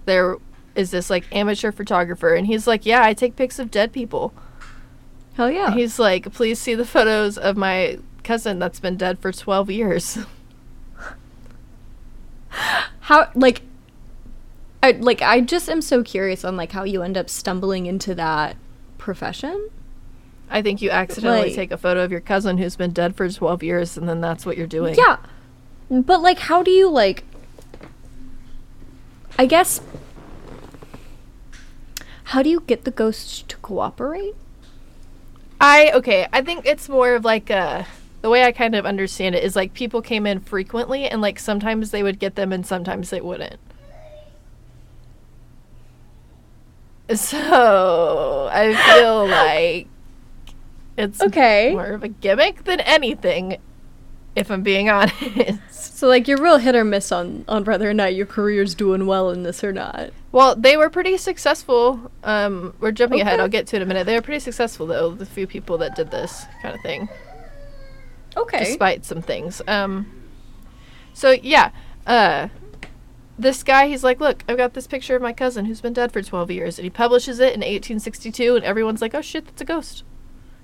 [0.06, 0.38] there
[0.76, 4.34] is this like amateur photographer, and he's like, "Yeah, I take pics of dead people."
[5.36, 5.74] Hell yeah.
[5.74, 10.20] He's like, "Please see the photos of my cousin that's been dead for 12 years."
[13.02, 13.62] how like
[14.84, 18.14] I like I just am so curious on like how you end up stumbling into
[18.16, 18.58] that
[18.98, 19.70] profession.
[20.50, 23.28] I think you accidentally Like- take a photo of your cousin who's been dead for
[23.30, 24.96] 12 years, and then that's what you're doing.
[24.96, 25.18] Yeah.
[25.90, 27.24] But like how do you like
[29.40, 29.80] I guess
[32.26, 34.36] how do you get the ghosts to cooperate?
[35.62, 36.28] I okay.
[36.34, 37.88] I think it's more of like a
[38.22, 41.40] the way I kind of understand it is like people came in frequently, and like
[41.40, 43.60] sometimes they would get them, and sometimes they wouldn't.
[47.14, 49.88] So I feel like
[50.98, 51.72] it's Okay.
[51.72, 53.58] more of a gimmick than anything,
[54.36, 55.60] if I'm being honest.
[55.98, 59.06] So like you're real hit or miss on on whether or not your career's doing
[59.06, 60.12] well in this or not.
[60.32, 62.12] Well, they were pretty successful.
[62.24, 63.40] Um, we're jumping ahead.
[63.40, 64.06] I'll get to it in a minute.
[64.06, 65.12] They were pretty successful though.
[65.12, 67.10] The few people that did this kind of thing.
[68.36, 68.60] Okay.
[68.64, 69.62] despite some things.
[69.68, 70.12] Um,
[71.14, 71.70] so yeah,
[72.08, 72.48] uh,
[73.38, 76.12] this guy, he's like, look, I've got this picture of my cousin who's been dead
[76.12, 79.62] for 12 years, and he publishes it in 1862, and everyone's like, oh shit, that's
[79.62, 80.04] a ghost.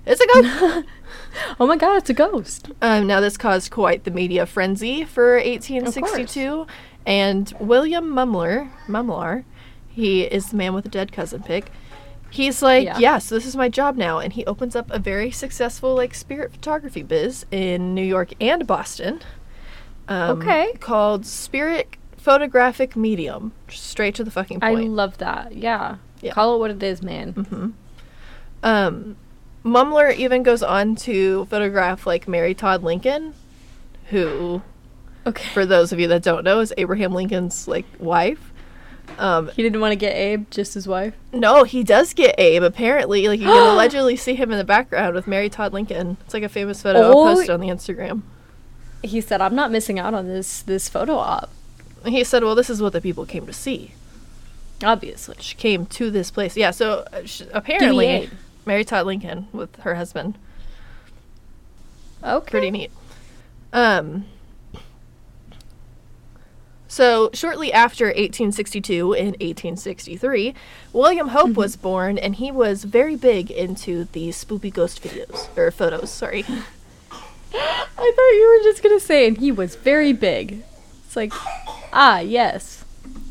[0.06, 0.86] It's a ghost.
[1.60, 2.70] oh my god, it's a ghost.
[2.80, 6.66] um, now this caused quite the media frenzy for 1862,
[7.06, 9.44] and William Mumler, Mumlar,
[9.88, 11.70] he is the man with the dead cousin pic.
[12.30, 12.98] He's like, Yeah.
[12.98, 13.18] yeah.
[13.18, 16.52] so this is my job now, and he opens up a very successful like spirit
[16.52, 19.20] photography biz in New York and Boston.
[20.06, 20.72] Um, Okay.
[20.78, 23.52] Called Spirit Photographic Medium.
[23.68, 24.78] Straight to the fucking point.
[24.78, 25.54] I love that.
[25.54, 25.96] Yeah.
[26.20, 26.32] Yeah.
[26.32, 27.32] Call it what it is, man.
[27.32, 27.68] Mm-hmm.
[28.62, 29.16] Um,
[29.64, 33.34] Mumler even goes on to photograph like Mary Todd Lincoln,
[34.10, 34.62] who,
[35.26, 35.48] Okay.
[35.54, 38.52] for those of you that don't know, is Abraham Lincoln's like wife.
[39.18, 41.14] Um, he didn't want to get Abe, just his wife.
[41.32, 42.62] no, he does get Abe.
[42.62, 46.16] Apparently, like you can allegedly see him in the background with Mary Todd Lincoln.
[46.24, 47.00] It's like a famous photo.
[47.00, 47.24] Oh.
[47.26, 48.22] I'll post it on the Instagram.
[49.02, 51.50] He said, "I'm not missing out on this this photo op."
[52.04, 53.92] And he said, "Well, this is what the people came to see.
[54.82, 55.36] Obviously.
[55.40, 56.56] She came to this place.
[56.56, 56.70] Yeah.
[56.70, 58.30] So uh, sh- apparently.
[58.66, 60.38] Mary Todd Lincoln with her husband.
[62.22, 62.50] Okay.
[62.50, 62.90] pretty neat.
[63.72, 64.26] Um,
[66.86, 70.54] so shortly after 1862 in 1863,
[70.92, 75.70] William Hope was born, and he was very big into the spoopy ghost videos or
[75.70, 76.10] photos.
[76.10, 76.44] Sorry.
[77.52, 80.62] I thought you were just gonna say, and he was very big.
[81.10, 81.32] It's like,
[81.92, 82.84] ah, yes,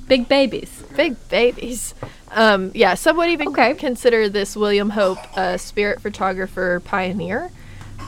[0.10, 0.84] big babies.
[0.98, 1.96] Big babies.
[2.30, 3.74] Um, yeah, some would even Okay.
[3.74, 7.52] consider this William Hope a spirit photographer pioneer.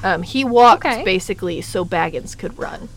[0.04, 1.06] Um, he walked Okay.
[1.06, 2.90] basically so Baggins could run.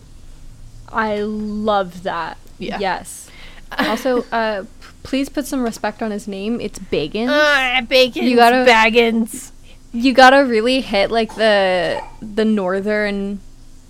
[0.91, 2.37] I love that.
[2.59, 2.79] Yeah.
[2.79, 3.29] Yes.
[3.79, 4.67] Also, uh, p-
[5.03, 6.59] please put some respect on his name.
[6.61, 7.27] It's Bacon.
[7.29, 9.51] Ah, Baggins, You gotta- Baggins.
[9.93, 13.39] you gotta really hit like the the northern,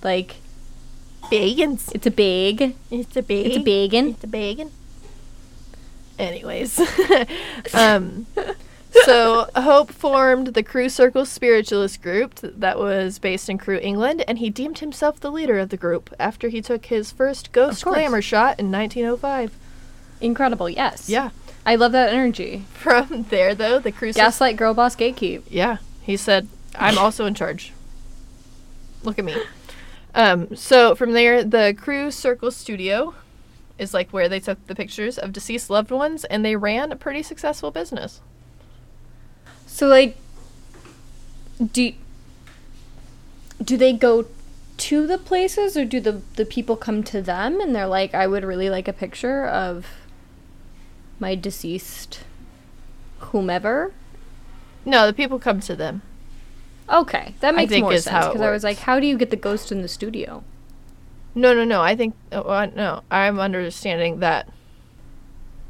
[0.04, 0.36] like
[1.32, 1.92] Baggins.
[1.94, 2.76] it's a big.
[2.92, 3.48] It's a big.
[3.48, 4.10] It's a bacon.
[4.10, 4.72] It's a bacon.
[6.18, 6.80] Anyways,
[7.74, 8.26] um,
[9.04, 14.40] so Hope formed the Crewe Circle Spiritualist group that was based in Crewe, England, and
[14.40, 18.22] he deemed himself the leader of the group after he took his first ghost glamour
[18.22, 19.58] shot in 1905.
[20.22, 20.70] Incredible.
[20.70, 21.10] Yes.
[21.10, 21.32] Yeah.
[21.66, 22.64] I love that energy.
[22.74, 24.28] From there, though, the Crewe Circle.
[24.28, 25.44] Gaslight girl boss gatekeep.
[25.50, 27.74] Yeah, he said, "I'm also in charge."
[29.04, 29.36] Look at me.
[30.16, 33.14] Um, so from there, the Crewe Circle Studio
[33.78, 36.96] is like where they took the pictures of deceased loved ones, and they ran a
[36.96, 38.22] pretty successful business.
[39.68, 40.16] So like,
[41.72, 41.94] do
[43.64, 44.26] do they go
[44.78, 48.26] to the places, or do the the people come to them and they're like, I
[48.26, 49.86] would really like a picture of
[51.20, 52.22] my deceased
[53.20, 53.94] whomever.
[54.86, 56.02] No, the people come to them.
[56.90, 59.72] Okay, that makes more sense because I was like, how do you get the ghost
[59.72, 60.44] in the studio?
[61.34, 61.82] No, no, no.
[61.82, 63.02] I think uh, no.
[63.12, 64.48] I'm understanding that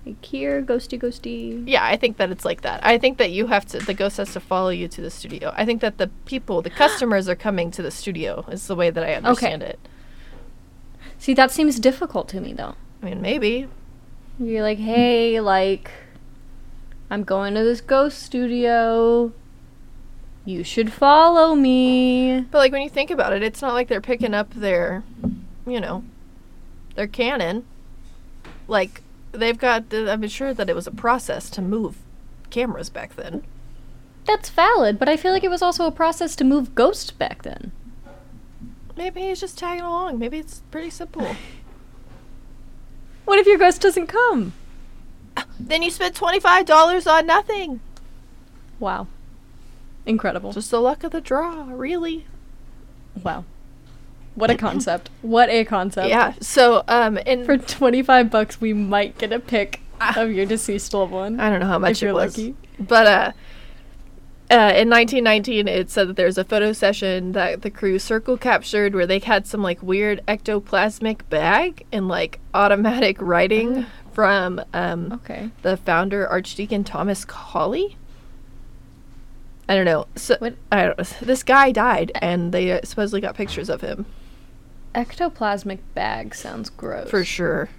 [0.06, 1.64] Like here, ghosty, ghosty.
[1.66, 2.86] Yeah, I think that it's like that.
[2.86, 5.52] I think that you have to, the ghost has to follow you to the studio.
[5.58, 8.92] I think that the people, the customers are coming to the studio, is the way
[8.92, 9.80] that I understand it.
[11.18, 12.76] See, that seems difficult to me though.
[13.02, 13.68] I mean, maybe.
[14.40, 15.90] You're like, hey, like,
[17.10, 19.32] I'm going to this ghost studio.
[20.46, 22.42] You should follow me.
[22.52, 25.04] But, like, when you think about it, it's not like they're picking up their,
[25.66, 26.04] you know,
[26.96, 27.66] their Canon.
[28.68, 31.98] Like, they've got, the, I'm sure that it was a process to move
[32.52, 33.44] cameras back then.
[34.26, 37.44] That's valid, but I feel like it was also a process to move ghosts back
[37.44, 37.72] then.
[38.96, 40.20] Maybe he's just tagging along.
[40.20, 41.36] Maybe it's pretty simple.
[43.26, 44.54] What if your ghost doesn't come?
[45.60, 47.80] then you spent $25 on nothing.
[48.80, 49.08] Wow.
[50.06, 50.52] Incredible.
[50.54, 52.26] Just the luck of the draw, really.
[53.24, 53.44] wow.
[54.36, 55.10] What a concept.
[55.22, 56.10] What a concept.
[56.10, 56.34] Yeah.
[56.42, 59.80] So, um, in For 25 bucks, we might get a pic
[60.18, 61.40] of your deceased loved one.
[61.40, 62.56] I don't know how much if you're it was, lucky.
[62.78, 63.32] but uh,
[64.52, 68.94] uh, in 1919, it said that there's a photo session that the Crewe circle captured
[68.94, 75.50] where they had some like weird ectoplasmic bag and like automatic writing from um, Okay.
[75.62, 77.96] the founder Archdeacon Thomas Colley.
[79.68, 80.06] I don't know.
[80.16, 80.98] So What- I don't.
[81.22, 84.06] This guy died, and they uh, supposedly got pictures of him
[84.94, 87.10] Ectoplasmic bag sounds gross.
[87.10, 87.70] for sure.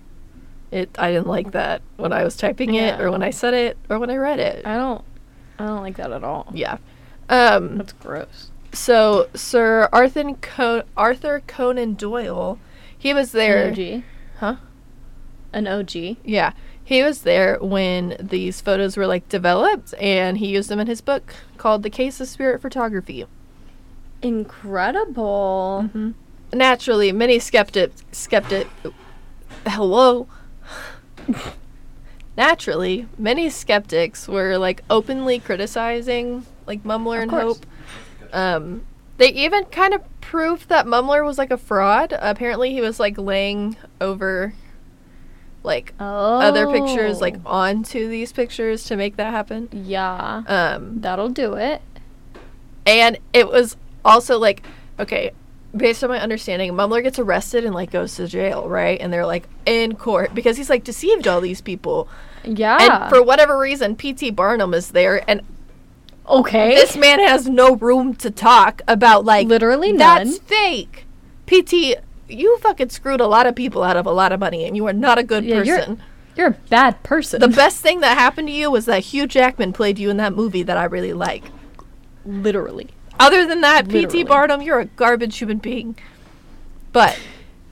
[0.70, 0.90] It.
[0.98, 3.98] I didn't like that when I was typing it, or when I said it, or
[3.98, 4.66] when I read it.
[4.66, 5.02] I don't.
[5.58, 6.48] I don't like that at all.
[6.52, 6.78] Yeah.
[7.28, 7.78] Um.
[7.78, 8.50] That's gross.
[8.72, 10.34] So Sir Arthur
[10.96, 12.58] Arthur Conan Doyle,
[12.98, 13.68] he was there.
[13.68, 14.02] An OG.
[14.38, 14.56] Huh?
[15.52, 15.94] An OG.
[16.24, 16.52] Yeah,
[16.86, 21.00] he was there when these photos were like developed, and he used them in his
[21.00, 23.26] book called "The Case of Spirit Photography."
[24.22, 25.90] Incredible.
[26.52, 28.68] Naturally, many skeptic skeptic.
[29.66, 30.28] Hello.
[32.36, 37.42] Naturally, many skeptics were like openly criticizing like Mumler Of and course.
[37.42, 37.66] Hope.
[38.32, 42.16] Um, they even kind of proved that Mumler was like a fraud.
[42.16, 44.54] Apparently, he was like laying over
[45.66, 46.40] like Oh.
[46.40, 49.68] other pictures like onto these pictures to make that happen.
[49.72, 50.42] Yeah.
[50.46, 51.82] Um, That'll do it.
[52.86, 54.62] and it was also like
[54.98, 55.32] okay,
[55.76, 58.98] based on my understanding, Mumler gets arrested and like goes to jail, right?
[58.98, 62.08] And they're like in court because he's like deceived all these people.
[62.44, 62.78] Yeah.
[62.80, 64.30] And for whatever reason, P.T.
[64.30, 65.42] Barnum is there, and
[66.28, 66.74] okay.
[66.76, 70.24] this man has no room to talk about like Literally none.
[70.28, 71.04] that's fake.
[71.46, 71.96] P.T.
[72.28, 74.86] You fucking screwed a lot of people out of a lot of money, and you
[74.86, 76.02] are not a good Yeah, you're- person.
[76.36, 77.40] You're a bad person.
[77.40, 80.34] The best thing that happened to you was that Hugh Jackman played you in that
[80.34, 81.44] movie that I really like.
[82.26, 82.88] Literally.
[83.18, 84.24] Other than that, P.T.
[84.24, 85.96] Barnum, you're a garbage human being.
[86.92, 87.18] But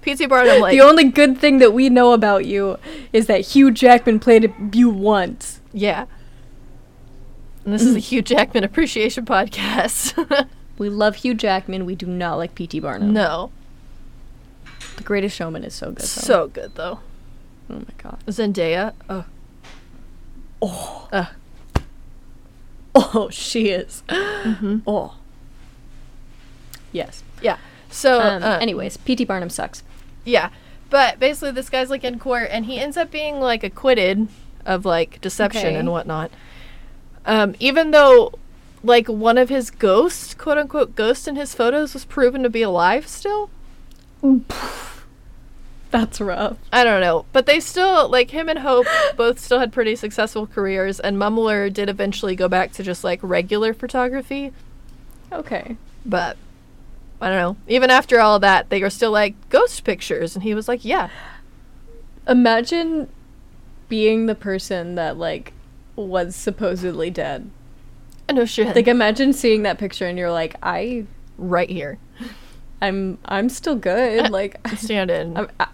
[0.00, 0.24] P.T.
[0.26, 2.78] Barnum, like, the only good thing that we know about you
[3.12, 5.60] is that Hugh Jackman played you once.
[5.72, 6.06] yeah.
[7.66, 8.02] And this is a mm.
[8.02, 10.48] Hugh Jackman appreciation podcast.
[10.78, 11.86] We love Hugh Jackman.
[11.86, 12.80] We do not like P.T.
[12.80, 13.12] Barnum.
[13.12, 13.52] no,
[14.96, 15.98] The Greatest Showman is so good.
[15.98, 16.04] Though.
[16.06, 17.00] so good though.
[17.70, 18.18] Oh my god.
[18.26, 19.24] Zendaya, oh,
[20.62, 21.08] Oh.
[21.12, 21.26] uh,
[22.94, 24.02] Oh, she is.
[24.08, 24.78] Mm-hmm.
[24.86, 25.16] Oh.
[26.92, 27.22] Yes.
[27.42, 27.58] yeah.
[27.90, 29.24] So, Um, uh, anyways, P.T.
[29.24, 29.82] Barnum sucks.
[30.24, 30.50] yeah.
[30.90, 34.28] But basically, this guy's like in court, and he ends up being like acquitted
[34.64, 35.74] of like deception Okay.
[35.74, 36.30] and whatnot.
[37.26, 38.32] Um, even though,
[38.84, 42.62] like, one of his ghosts, quote unquote, ghost in his photos was proven to be
[42.62, 43.50] alive still.
[45.90, 46.56] That's rough.
[46.72, 48.86] I don't know, but they still like him and Hope
[49.16, 53.20] both still had pretty successful careers, and Mumler did eventually go back to just like
[53.22, 54.52] regular photography.
[55.30, 55.76] Okay.
[56.04, 56.36] But
[57.20, 57.56] I don't know.
[57.68, 61.10] Even after all that, they were still like ghost pictures, and he was like, "Yeah,
[62.26, 63.08] Imagine
[63.88, 65.52] being the person that like
[65.94, 67.50] was supposedly dead.
[68.28, 71.04] I know shit." Like imagine seeing that picture and you're like, I
[71.36, 71.98] right here,
[72.82, 74.30] I'm I'm still good.
[74.34, 75.36] Like standing.
[75.38, 75.66] I'm, I,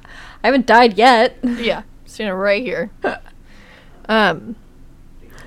[0.43, 1.37] I haven't died yet.
[1.43, 2.91] yeah, standing right here.
[4.09, 4.57] um,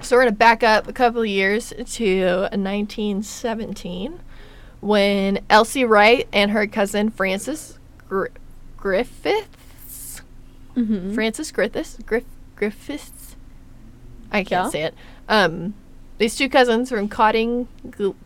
[0.02, 4.20] so we're gonna back up a couple of years to 1917,
[4.82, 8.28] when Elsie Wright and her cousin Frances Gr-
[8.78, 10.22] Griffiths,
[10.76, 11.14] Mm-hmm.
[11.14, 12.24] Frances Griffiths, Griff
[12.56, 13.36] Griffiths,
[14.32, 14.70] I can't Yeah.
[14.70, 14.96] say it.
[15.30, 15.76] Um,
[16.24, 17.68] these two cousins from Cotting,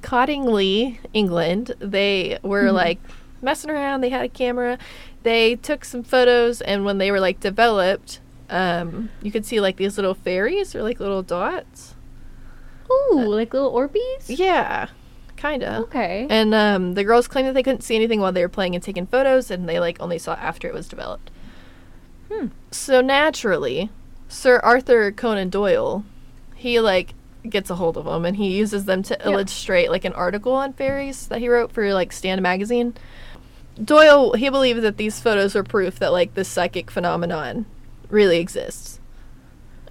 [0.03, 1.73] Cottingley, England.
[1.79, 2.99] They were like
[3.41, 4.01] messing around.
[4.01, 4.77] They had a camera.
[5.23, 8.19] They took some photos, and when they were like developed,
[8.51, 11.95] um, you could see like these little fairies or like little dots.
[12.87, 14.25] Ooh, like little Orbeez?
[14.27, 14.89] Yeah,
[15.35, 15.85] kind of.
[15.85, 16.27] Okay.
[16.29, 18.83] And um, the girls claimed that they couldn't see anything while they were playing and
[18.83, 21.31] taking photos, and they like only saw after it was developed.
[22.31, 22.49] Hmm.
[22.69, 23.89] So naturally,
[24.27, 26.05] Sir Arthur Conan Doyle,
[26.53, 27.15] he like
[27.47, 29.31] gets a hold of them and he uses them to Yeah.
[29.31, 32.93] illustrate like an article on fairies that he wrote for like Strand magazine.
[33.83, 37.65] Doyle, he believed that these photos were proof that like this psychic phenomenon
[38.09, 38.99] really exists.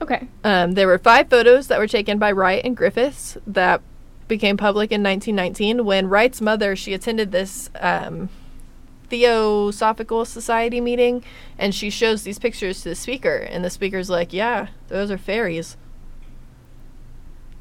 [0.00, 0.28] Okay.
[0.44, 3.80] Um, there were five photos that were taken by Wright and Griffiths that
[4.28, 8.28] became public in 1919 when Wright's mother she attended this um,
[9.08, 11.22] Theosophical Society meeting
[11.58, 15.18] and she shows these pictures to the speaker and the speaker's like, "Yeah, those are
[15.18, 15.76] fairies."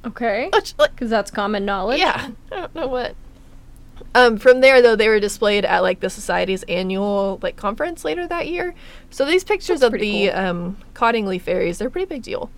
[0.06, 0.49] Okay.
[0.77, 1.99] Like, Because that's common knowledge.
[1.99, 3.15] yeah, I don't know what.
[4.14, 8.27] Um, from there though, they were displayed at like the society's annual like conference later
[8.27, 8.73] that year.
[9.10, 10.38] So these pictures That's of the cool.
[10.40, 12.49] um, Cottingley fairies, they're a pretty big deal.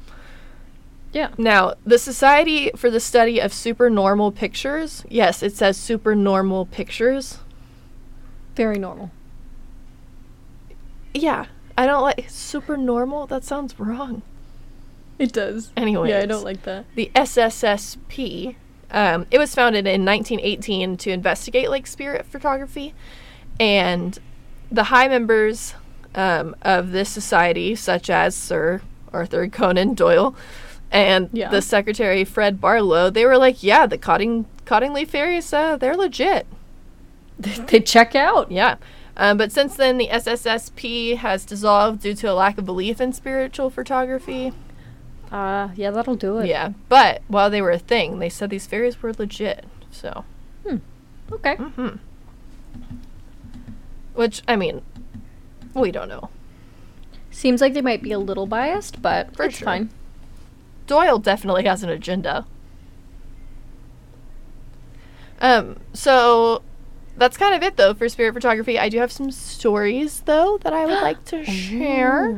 [1.14, 1.30] Yeah.
[1.38, 7.40] Now, the Society for the Study of Supernormal Pictures, yes, it says supernormal pictures.
[8.56, 9.12] Very normal.
[11.14, 11.46] Yeah,
[11.78, 13.28] I don't like supernormal.
[13.28, 14.22] That sounds wrong.
[15.20, 15.72] It does.
[15.76, 16.10] Anyway.
[16.10, 16.86] Yeah, I don't like that.
[16.96, 18.56] The SSSP,
[18.92, 22.94] um, it was founded in 1918 to investigate like spirit photography,
[23.60, 24.18] and
[24.72, 25.74] the high members
[26.16, 28.82] um, of this society, such as Sir
[29.14, 30.36] Arthur Conan Doyle
[30.92, 31.50] and Yeah.
[31.50, 36.46] the secretary Fred Barlow, they were like, "Yeah, the Cotting Cottingley fairies, uh, they're legit."
[37.40, 38.52] they check out.
[38.52, 38.76] Yeah.
[39.16, 43.14] Um, but since then, the SSSP has dissolved due to a lack of belief in
[43.14, 44.54] spiritual photography.
[45.32, 46.48] Uh, yeah, that'll do it.
[46.48, 46.72] Yeah.
[46.90, 49.66] But while they were a thing, they said these fairies were legit.
[49.92, 50.24] So.
[51.32, 51.56] Okay.
[51.56, 51.98] hmm
[54.14, 54.82] Which, I mean,
[55.74, 56.30] we don't know.
[57.32, 59.66] Seems like they might be a little biased, but For it's sure.
[59.66, 59.90] fine.
[60.88, 62.46] Doyle definitely has an agenda.
[65.42, 66.62] Um, so
[67.16, 68.80] that's kind of it though for spirit photography.
[68.80, 72.34] I do have some stories though that I would like to share.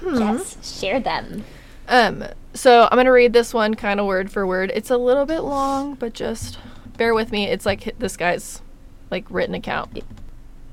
[0.00, 0.18] Hmm.
[0.18, 1.44] Yes, share them.
[1.88, 4.72] Um, so I'm gonna read this one kind of word for word.
[4.74, 6.58] It's a little bit long, but just
[6.96, 7.46] bear with me.
[7.46, 8.62] It's like this guy's
[9.10, 10.02] like written account.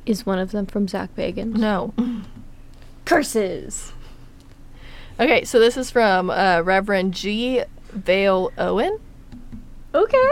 [0.05, 1.55] Is one of them from Zak Bagans?
[1.55, 1.93] No.
[3.05, 3.93] Curses.
[5.19, 7.63] Okay, so this is from uh, Reverend G.
[7.91, 8.99] Vale Owen.
[9.93, 10.31] Okay.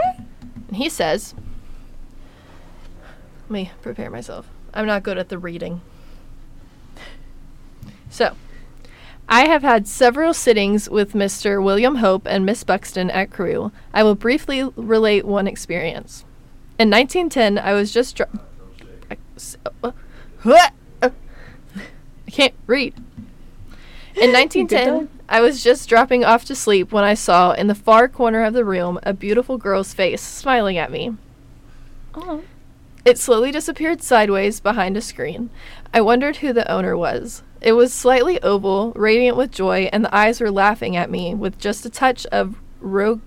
[0.68, 1.34] And he says,
[3.42, 4.48] let me prepare myself.
[4.74, 5.80] I'm not good at the reading.
[8.10, 8.34] So,
[9.28, 11.62] I have had several sittings with Mr.
[11.62, 13.72] William Hope and Miss Buxton at Crewe.
[13.94, 16.24] I will briefly relate one experience.
[16.78, 18.16] In 1910, I was just.
[18.16, 18.26] Dro-
[19.10, 19.92] I s- uh,
[20.44, 20.68] uh,
[21.00, 21.10] uh,
[22.26, 22.94] I can't read.
[24.16, 28.08] In 1910, I was just dropping off to sleep when I saw in the far
[28.08, 31.16] corner of the room a beautiful girl's face smiling at me.
[32.14, 32.42] Oh.
[33.04, 35.48] It slowly disappeared sideways behind a screen.
[35.94, 37.42] I wondered who the owner was.
[37.62, 41.60] It was slightly oval, radiant with joy, and the eyes were laughing at me with
[41.60, 43.20] just a touch of rogue.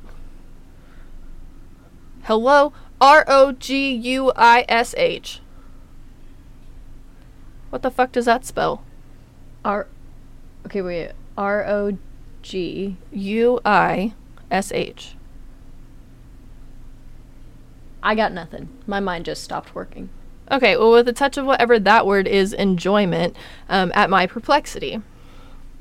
[2.24, 2.74] Hello?
[3.00, 5.40] R O G U I S H.
[7.70, 8.84] What the fuck does that spell?
[9.64, 9.88] R.
[10.66, 11.12] Okay, wait.
[11.38, 11.98] R O
[12.42, 12.98] G.
[13.12, 14.14] U I
[14.52, 15.16] S H.
[18.04, 18.68] I got nothing.
[18.86, 20.10] My mind just stopped working.
[20.52, 23.36] Okay, well, with a touch of whatever that word is, enjoyment,
[23.68, 25.02] um, at my perplexity.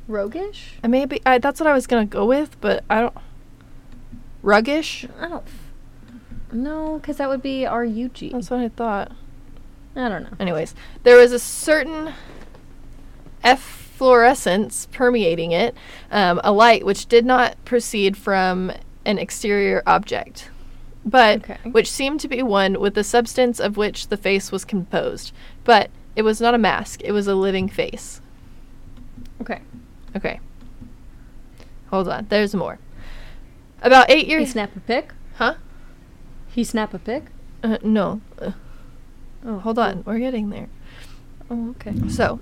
[0.09, 0.75] Roguish?
[0.83, 3.17] And maybe I, that's what I was gonna go with, but I don't.
[4.43, 5.09] Ruggish.
[5.21, 5.45] I don't.
[6.53, 8.31] No, because that would be R U G.
[8.31, 9.13] That's what I thought.
[9.97, 10.37] I don't know.
[10.39, 12.13] Anyways, there was a certain
[13.43, 15.75] efflorescence permeating it,
[16.11, 18.73] um, a light which did not proceed from
[19.05, 20.51] an exterior object,
[21.05, 21.59] but Okay.
[21.71, 25.33] which seemed to be one with the substance of which the face was composed.
[25.65, 28.21] But it was not a mask; it was a living face.
[29.41, 29.61] Okay.
[30.17, 30.41] Okay.
[31.91, 32.27] Hold on.
[32.29, 32.79] There's more.
[33.83, 34.49] About eight years.
[34.49, 35.13] He snap a pic?
[35.37, 35.55] huh?
[36.49, 37.25] He snap a pic?
[37.63, 38.21] Uh, no.
[38.41, 38.53] Uh,
[39.47, 40.03] Oh, hold on.
[40.07, 40.69] We're getting there.
[41.51, 42.09] Oh, okay.
[42.09, 42.41] So,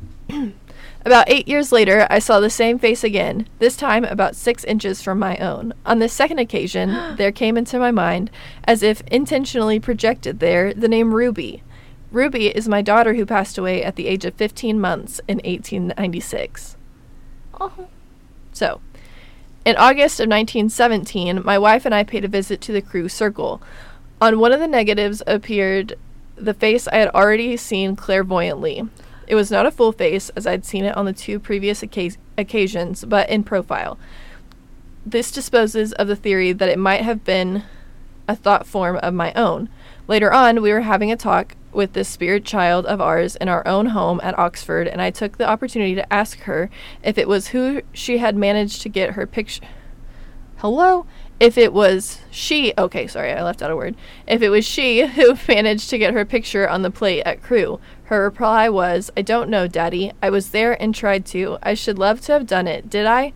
[1.04, 5.02] about eight years later, I saw the same face again, this time about six inches
[5.02, 5.74] from my own.
[5.84, 8.30] On this second occasion, there came into my mind,
[8.64, 11.62] as if intentionally projected there, the name Ruby.
[12.10, 16.76] Ruby is my daughter who passed away at the age of 15 months in 1896.
[17.60, 17.88] Oh.
[18.52, 18.80] So,
[19.64, 23.62] in August of 1917, my wife and I paid a visit to the Crewe circle.
[24.20, 25.94] On one of the negatives appeared
[26.36, 28.88] the face I had already seen clairvoyantly.
[29.32, 32.18] It was not a full face, as I'd seen it on the two previous occa-
[32.36, 33.98] occasions, but in profile.
[35.06, 37.62] This disposes of the theory that it might have been
[38.28, 39.70] a thought form of my own.
[40.06, 43.66] Later on, we were having a talk with this spirit child of ours in our
[43.66, 46.68] own home at Oxford, and I took the opportunity to ask her
[47.02, 49.64] if it was who she had managed to get her picture.
[50.56, 51.06] Hello?
[51.40, 53.96] If it was she, okay, sorry, I left out a word.
[54.28, 57.80] If it was she who managed to get her picture on the plate at Crewe,
[58.12, 60.12] her reply was, I don't know, Daddy.
[60.22, 61.56] I was there and tried to.
[61.62, 62.90] I should love to have done it.
[62.90, 63.32] Did I?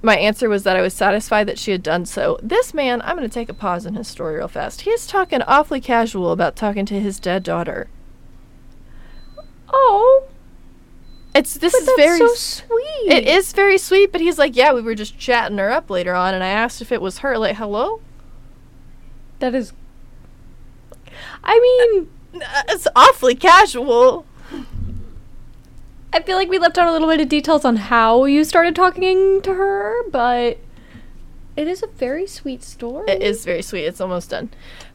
[0.00, 2.38] My answer was that I was satisfied that she had done so.
[2.42, 4.82] This man, I'm going to take a pause in his story real fast.
[4.82, 7.88] He is talking awfully casual about talking to his dead daughter.
[9.72, 10.24] Oh,
[11.34, 13.12] It's this but is very so sweet.
[13.12, 16.14] It is very sweet, but he's like, yeah, we were just chatting her up later
[16.14, 17.36] on, and I asked if it was her.
[17.36, 18.00] Like, hello?
[19.40, 19.72] That is.
[21.44, 24.26] I mean, It's awfully casual.
[26.12, 28.74] I feel like we left out a little bit of details on how you started
[28.74, 30.58] talking to her, but
[31.56, 33.08] it is a very sweet story.
[33.08, 33.84] It is very sweet.
[33.84, 34.50] It's almost done.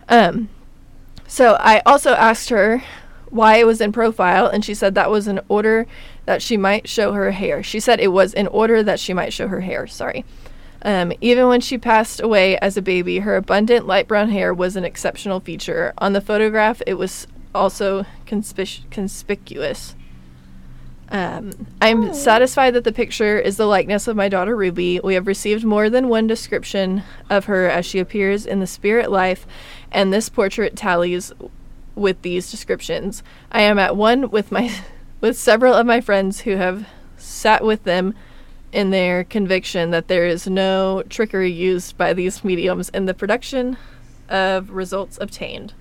[0.09, 0.49] Um,
[1.27, 2.83] so I also asked her
[3.29, 5.87] why it was in profile, and she said that was in order
[6.25, 7.63] that she might show her hair.
[7.63, 9.87] She said it was in order that she might show her hair.
[9.87, 10.25] Sorry.
[10.85, 14.75] Um, even when she passed away as a baby, her abundant light brown hair was
[14.75, 15.93] an exceptional feature.
[15.97, 17.25] On the photograph, it was
[17.55, 19.95] also conspic- conspicuous.
[21.09, 21.51] Um,
[21.81, 22.13] I'm Oh.
[22.13, 24.99] satisfied that the picture is the likeness of my daughter Ruby.
[25.03, 27.01] We have received more than one description
[27.31, 29.47] of her as she appears in the spirit life,
[29.91, 31.31] and this portrait tallies
[31.95, 33.23] with these descriptions.
[33.51, 34.71] I am at one with my
[35.21, 36.85] with several of my friends who have
[37.17, 38.13] sat with them
[38.75, 43.77] in their conviction that there is no trickery used by these mediums in the production
[44.27, 45.73] of results obtained.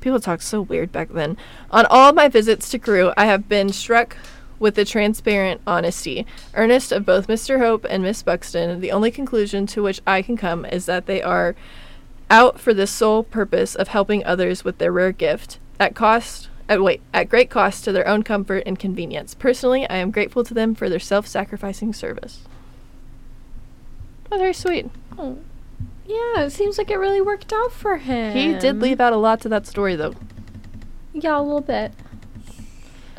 [0.00, 1.36] People talk so weird back then.
[1.70, 4.16] On all my visits to Crewe, I have been struck
[4.58, 7.60] with the transparent honesty, earnest of both Mr.
[7.60, 8.80] Hope and Miss Buxton.
[8.80, 11.54] The only conclusion to which I can come is that they are
[12.28, 16.82] out for the sole purpose of helping others with their rare gift at cost at
[16.82, 19.34] wait at great cost to their own comfort and convenience.
[19.34, 22.40] Personally, I am grateful to them for their self-sacrificing service.
[24.30, 24.90] Oh, very sweet.
[25.18, 25.38] Oh.
[26.06, 28.36] Yeah, it seems like it really worked out for him.
[28.36, 30.14] He did leave out a lot to that story, though.
[31.12, 31.92] Yeah, a little bit.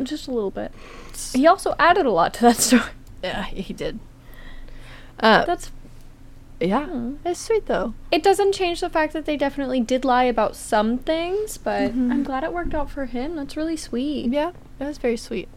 [0.03, 0.71] Just a little bit.
[1.33, 2.83] He also added a lot to that story.
[3.23, 3.99] Yeah, he did.
[5.19, 5.71] Uh, That's
[6.59, 7.13] yeah, Hmm.
[7.25, 7.93] it's sweet though.
[8.11, 12.11] it doesn't change the fact that they definitely did lie about some things, but Mhm.
[12.11, 13.35] I'm glad it worked out for him.
[13.35, 14.31] That's really sweet.
[14.31, 15.47] Yeah, that was very sweet.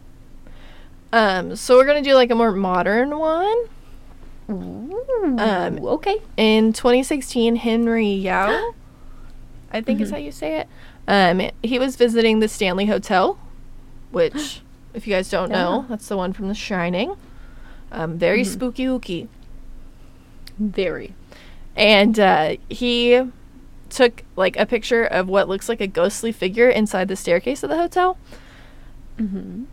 [1.13, 3.57] Um, so we're gonna do like a more modern one.
[4.51, 6.21] Ooh, Um, okay.
[6.37, 8.75] In 2016, Henry Yao,
[9.73, 10.13] I think is Mhm.
[10.13, 10.69] how you say it.
[11.09, 13.39] Um, he was visiting the Stanley Hotel,
[14.11, 14.61] which,
[14.95, 17.15] if you guys don't know, that's the one from The Shining.
[17.93, 18.47] Um, very Mhm.
[18.47, 19.29] spooky ooky.
[20.61, 21.15] Very.
[21.75, 23.23] And uh, he
[23.89, 27.71] took like a picture of what looks like a ghostly figure inside the staircase of
[27.71, 28.19] the hotel.
[29.19, 29.65] Mm-hmm.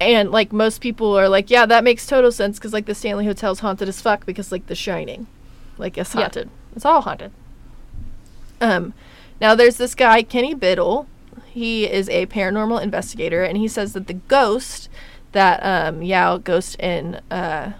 [0.00, 3.24] And like most people are like, yeah, that makes total sense because like the Stanley
[3.26, 5.26] Hotel's haunted as fuck because like The Shining,
[5.78, 6.22] like it's Yeah.
[6.22, 6.50] haunted.
[6.76, 7.32] It's all haunted.
[8.60, 8.92] Um,
[9.40, 11.06] now there's this guy Kenny Biddle.
[11.46, 14.88] He is a paranormal investigator, and he says that the ghost
[15.32, 17.72] that um, Yao ghost in uh,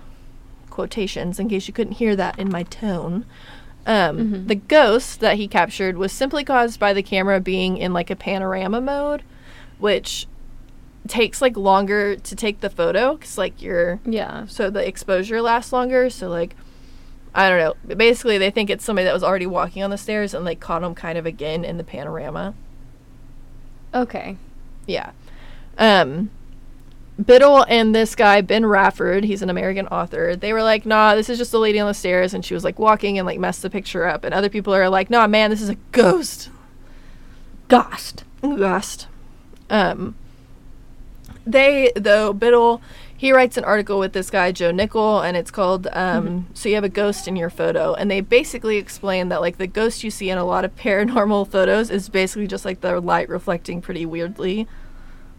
[0.74, 3.24] quotations, in case you couldn't hear that in my tone.
[3.86, 4.48] Um, Mhm.
[4.48, 8.16] The ghost that he captured was simply caused by the camera being in like a
[8.16, 9.22] panorama mode,
[9.78, 10.26] which
[11.06, 14.46] takes like longer to take the photo because like you're Yeah.
[14.46, 16.08] so the exposure lasts longer.
[16.10, 16.56] So like
[17.34, 17.74] I don't know.
[17.84, 20.60] But Basically, they think it's somebody that was already walking on the stairs and like
[20.60, 22.54] caught him kind of again in the panorama.
[23.94, 24.36] Okay.
[24.86, 25.10] Yeah.
[25.78, 26.30] Um
[27.22, 30.34] Biddle and this guy Ben Radford, he's an American author.
[30.34, 32.64] They were like, "Nah, this is just a lady on the stairs and she was
[32.64, 35.50] like walking and like messed the picture up." And other people are like, "Nah, man,
[35.50, 36.50] this is a ghost."
[37.68, 38.24] Ghost.
[38.42, 39.06] Ghost.
[39.70, 40.16] Um
[41.46, 42.80] they though Biddle
[43.16, 46.74] he writes an article with this guy Joe Nickell and it's called um, so you
[46.74, 50.10] have a ghost in your photo and they basically explain that like the ghost you
[50.10, 54.04] see in a lot of paranormal photos is basically just like the light reflecting pretty
[54.04, 54.66] weirdly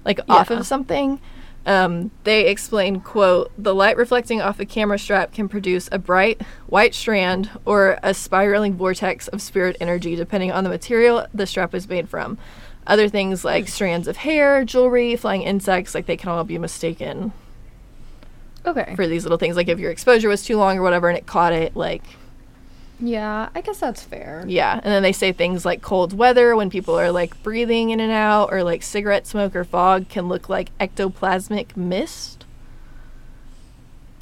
[0.03, 1.19] like off of something
[1.65, 6.41] um, they explain quote the light reflecting off a camera strap can produce a bright
[6.67, 11.73] white strand or a spiraling vortex of spirit energy depending on the material the strap
[11.73, 12.37] is made from
[12.87, 17.31] other things like strands of hair jewelry flying insects like they can all be mistaken
[18.67, 18.95] Okay.
[18.95, 21.27] for these little things like if your exposure was too long or whatever and it
[21.27, 22.03] caught it like
[22.99, 24.43] yeah, I guess that's fair.
[24.47, 27.99] yeah and then they say things like cold weather when people are like breathing in
[27.99, 32.45] and out or like cigarette smoke or fog can look like ectoplasmic mist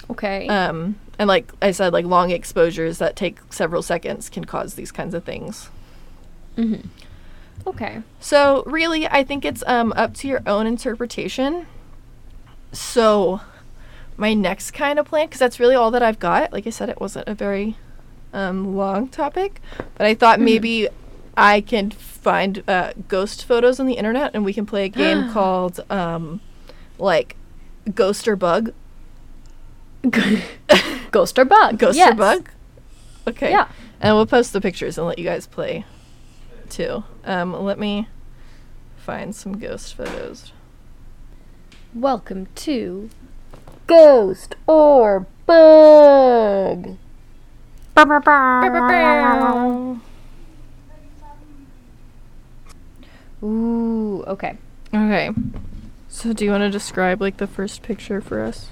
[0.10, 0.48] Okay.
[0.48, 4.91] um and like i said like long exposures that take several seconds can cause these
[4.91, 5.70] kinds of things
[6.58, 6.88] mm-hmm.
[7.66, 8.02] Okay.
[8.20, 11.66] So really, I think it's um up to your own interpretation.
[12.74, 13.40] So,
[14.18, 16.52] my next kind of plant, because that's really all that I've got.
[16.52, 17.78] Like I said, it wasn't a very
[18.34, 19.62] um, long topic,
[19.96, 20.90] but I thought maybe
[21.38, 25.30] I can find uh, ghost photos on the internet and we can play a game
[25.34, 26.42] called um,
[26.98, 27.36] like
[27.94, 28.74] Ghost or Bug.
[31.12, 31.78] Ghost or bug?
[31.78, 32.12] Ghost yes.
[32.12, 32.50] or Bug.
[33.28, 33.52] Okay.
[33.52, 33.70] Yeah.
[34.02, 35.86] And we'll post the pictures and let you guys play
[36.70, 37.04] too.
[37.24, 38.08] Um, let me
[38.98, 40.52] find some ghost photos.
[41.94, 43.10] Welcome to
[43.86, 46.98] Ghost or Bug.
[53.44, 54.57] Ooh, okay.
[54.94, 55.30] Okay.
[56.10, 58.70] So do you want to describe like the first picture for us?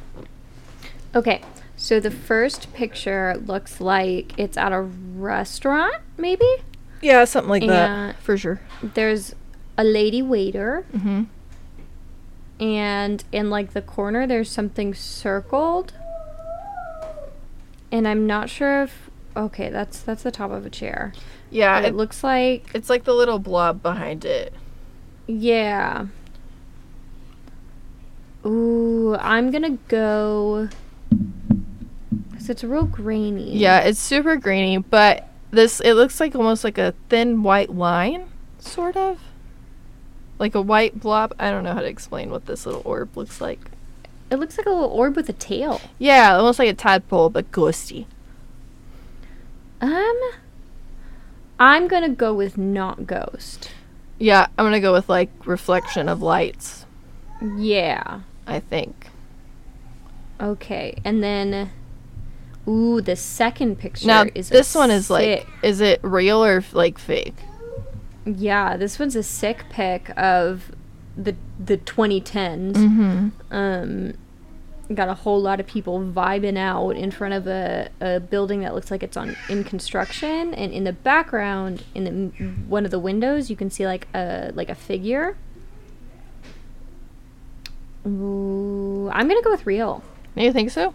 [1.13, 1.41] Okay.
[1.75, 6.45] So the first picture looks like it's at a restaurant, maybe?
[7.01, 7.69] Yeah, something like Yeah.
[7.69, 8.61] that for sure.
[8.83, 9.33] There's
[9.77, 11.25] a lady waiter, Mhm.
[12.59, 15.93] and in like the corner, there's something circled.
[17.91, 19.09] And I'm not sure if.
[19.35, 21.13] Okay, that's that's the top of a chair.
[21.49, 24.53] Yeah, it it, looks like it's like the little blob behind it.
[25.27, 26.07] Yeah.
[28.45, 30.69] Ooh, I'm gonna go.
[32.33, 33.55] Cause it's real grainy.
[33.55, 38.25] Yeah, it's super grainy, but this it looks like almost like a thin white line,
[38.59, 39.19] sort of.
[40.39, 41.35] Like a white blob.
[41.39, 43.59] I don't know how to explain what this little orb looks like.
[44.31, 45.79] It looks like a little orb with a tail.
[45.99, 48.05] Yeah, almost like a tadpole, but ghosty.
[49.81, 50.19] Um,
[51.59, 53.71] I'm gonna go with not ghost.
[54.19, 56.85] Yeah, I'm gonna go with like reflection of lights.
[57.57, 58.21] Yeah.
[58.47, 59.07] I think.
[60.39, 61.71] Okay, and then.
[62.67, 66.63] Ooh, the second picture now is a this one is like, is it real or
[66.73, 67.33] like fake?
[68.23, 70.71] Yeah, this one's a sick pic of
[71.17, 72.73] the the 2010s.
[72.73, 73.29] Mm-hmm.
[73.51, 74.13] um
[74.95, 78.73] got a whole lot of people vibing out in front of a, a building that
[78.73, 82.99] looks like it's on in construction and in the background in the one of the
[82.99, 85.35] windows you can see like a like a figure
[88.05, 90.03] Ooh, i'm gonna go with real
[90.35, 90.93] You think so?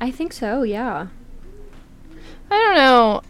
[0.00, 1.08] i think so yeah
[2.50, 3.20] I don't know.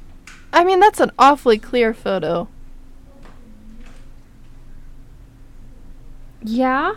[0.53, 2.47] I mean, that's an awfully clear photo.
[6.41, 6.95] yeah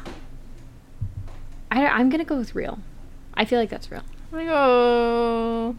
[1.72, 2.80] I, i'm gonna go with real
[3.34, 4.04] i feel like that's real
[4.34, 5.76] I'm gonna go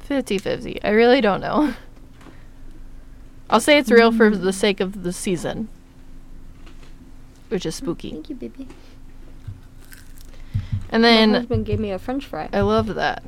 [0.00, 0.82] 50 50.
[0.82, 1.72] I really don't know.
[3.48, 5.68] I'll say it's real for the sake of the season,
[7.48, 8.10] which is oh, spooky.
[8.10, 8.68] thank you baby
[10.90, 13.22] And my then husband gave me a french fry I love that.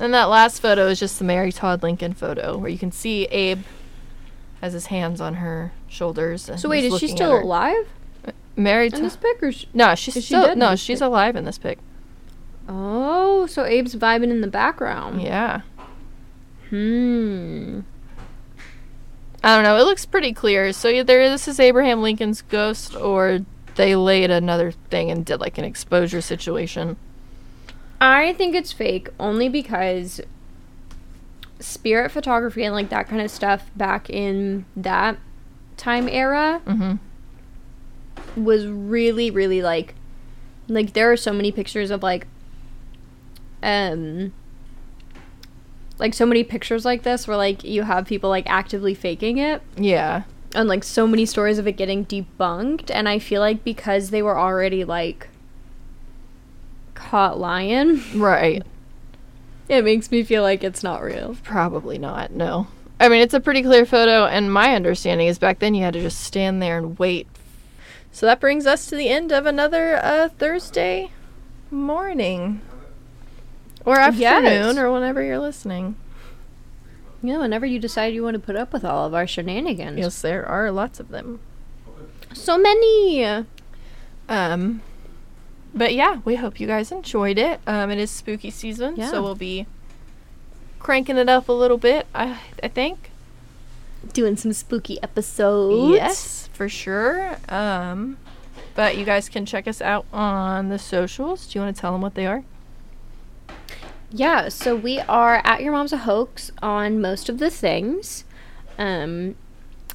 [0.00, 3.26] And that last photo is just the Mary Todd Lincoln photo where you can see
[3.26, 3.62] Abe
[4.60, 6.48] has his hands on her shoulders.
[6.48, 7.40] and so wait he's is she looking at still her.
[7.42, 7.86] alive
[8.56, 9.02] Mary in Todd.
[9.02, 11.06] this pic or sh- No, she's is she still dead in no, this she's pic?
[11.06, 11.78] alive in this pic.
[12.68, 15.20] Oh, so Abe's vibing in the background.
[15.22, 15.62] Yeah.
[16.70, 17.80] Hmm.
[19.42, 19.76] I don't know.
[19.76, 20.72] It looks pretty clear.
[20.72, 23.40] So either this is Abraham Lincoln's ghost, or
[23.74, 26.96] they laid another thing and did like an exposure situation.
[28.00, 30.20] I think it's fake only because
[31.60, 35.16] spirit photography and like that kind of stuff back in that
[35.76, 36.94] time era Mm-hmm.
[38.36, 39.94] Was really really like
[40.68, 42.26] like there are so many pictures of like
[43.62, 44.32] um
[45.98, 49.62] like so many pictures like this where like you have people like actively faking it
[49.76, 50.22] Yeah.
[50.54, 54.22] and like so many stories of it getting debunked and i feel like because they
[54.22, 55.28] were already like
[56.94, 58.62] caught lying Right.
[59.68, 62.30] it makes me feel like it's not real Probably not.
[62.32, 62.66] No.
[63.00, 65.94] I mean, it's a pretty clear photo, and my understanding is back then you had
[65.94, 67.26] to just stand there and wait.
[68.14, 71.10] So that brings us to the end of another uh, Thursday
[71.68, 72.60] morning.
[73.84, 74.78] Or afternoon, Yes.
[74.78, 75.96] or whenever you're listening.
[77.22, 80.22] yeah whenever you decide you want to put up with all of our shenanigans Yes,
[80.22, 81.40] there are lots of them.
[82.32, 83.24] so many
[84.28, 84.80] Um,
[85.74, 87.60] but yeah, we hope you guys enjoyed it.
[87.66, 89.10] Um, it is spooky season, Yeah.
[89.10, 89.66] so we'll be
[90.78, 92.06] cranking it up a little bit.
[92.14, 93.10] I I think.
[94.12, 97.36] Doing some spooky episodes Yes, for sure.
[97.48, 98.18] Um,
[98.74, 101.46] but you guys can check us out on the socials.
[101.46, 102.44] Do you want to tell them what they are?
[104.10, 108.24] Yeah, so we are at Your Mom's a Hoax on most of the things.
[108.78, 109.34] Um,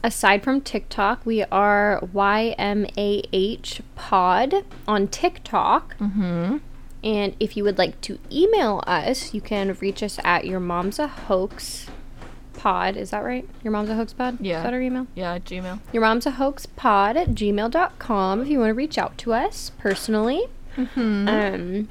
[0.03, 5.97] aside from TikTok, we are YMAH Pod on TikTok.
[5.99, 6.57] Mm-hmm.
[7.01, 10.99] And if you would like to email us, you can reach us at Your Mom's
[10.99, 11.87] a Hoax
[12.59, 12.95] pod.
[12.97, 13.47] Is that right?
[13.63, 14.37] Your mom's a hoax pod?
[14.41, 14.57] Yeah.
[14.59, 15.07] Is that our email?
[15.15, 15.79] Yeah, Gmail.
[15.93, 19.71] Your mom's a hoax pod at gmail.com if you want to reach out to us
[19.79, 20.43] personally.
[20.75, 21.27] Mm-hmm.
[21.27, 21.87] Um,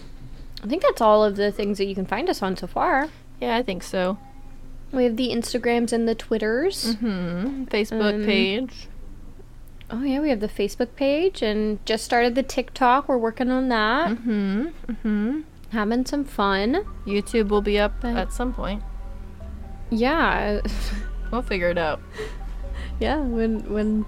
[0.63, 3.09] I think that's all of the things that you can find us on so far.
[3.41, 4.19] yeah, I think so.
[4.93, 6.95] We have the Instagrams and the Twitters.
[6.97, 7.65] Mm-hmm.
[7.65, 8.89] Facebook Um, page.
[9.91, 13.09] Oh, yeah, we have the Facebook page and just started the TikTok.
[13.09, 14.11] We're working on that.
[14.11, 14.67] Mm-hmm.
[14.87, 15.41] Mm-hmm.
[15.73, 16.85] Having some fun.
[17.07, 18.83] YouTube will be up at some point.
[19.91, 20.61] Yeah.
[21.31, 22.01] We'll figure it out.
[23.01, 24.07] yeah, when, when,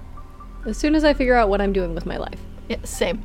[0.65, 2.41] as soon as I figure out what I'm doing with my life.
[2.67, 3.23] Yeah, same.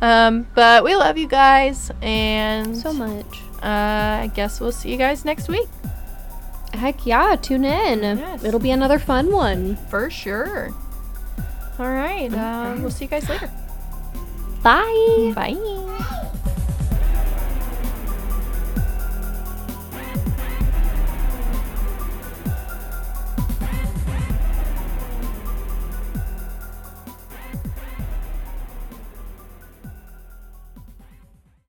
[0.00, 3.26] Um, but we love you guys, and So much.
[3.62, 5.68] uh, I guess we'll see you guys next week
[6.72, 8.18] Heck yeah, tune in.
[8.18, 8.44] Yes.
[8.44, 9.76] It'll be another fun one.
[9.90, 10.70] for sure.
[11.78, 12.32] All right.
[12.32, 13.50] Uh, we'll see you guys later.
[14.62, 15.32] Bye.
[15.34, 16.42] Bye.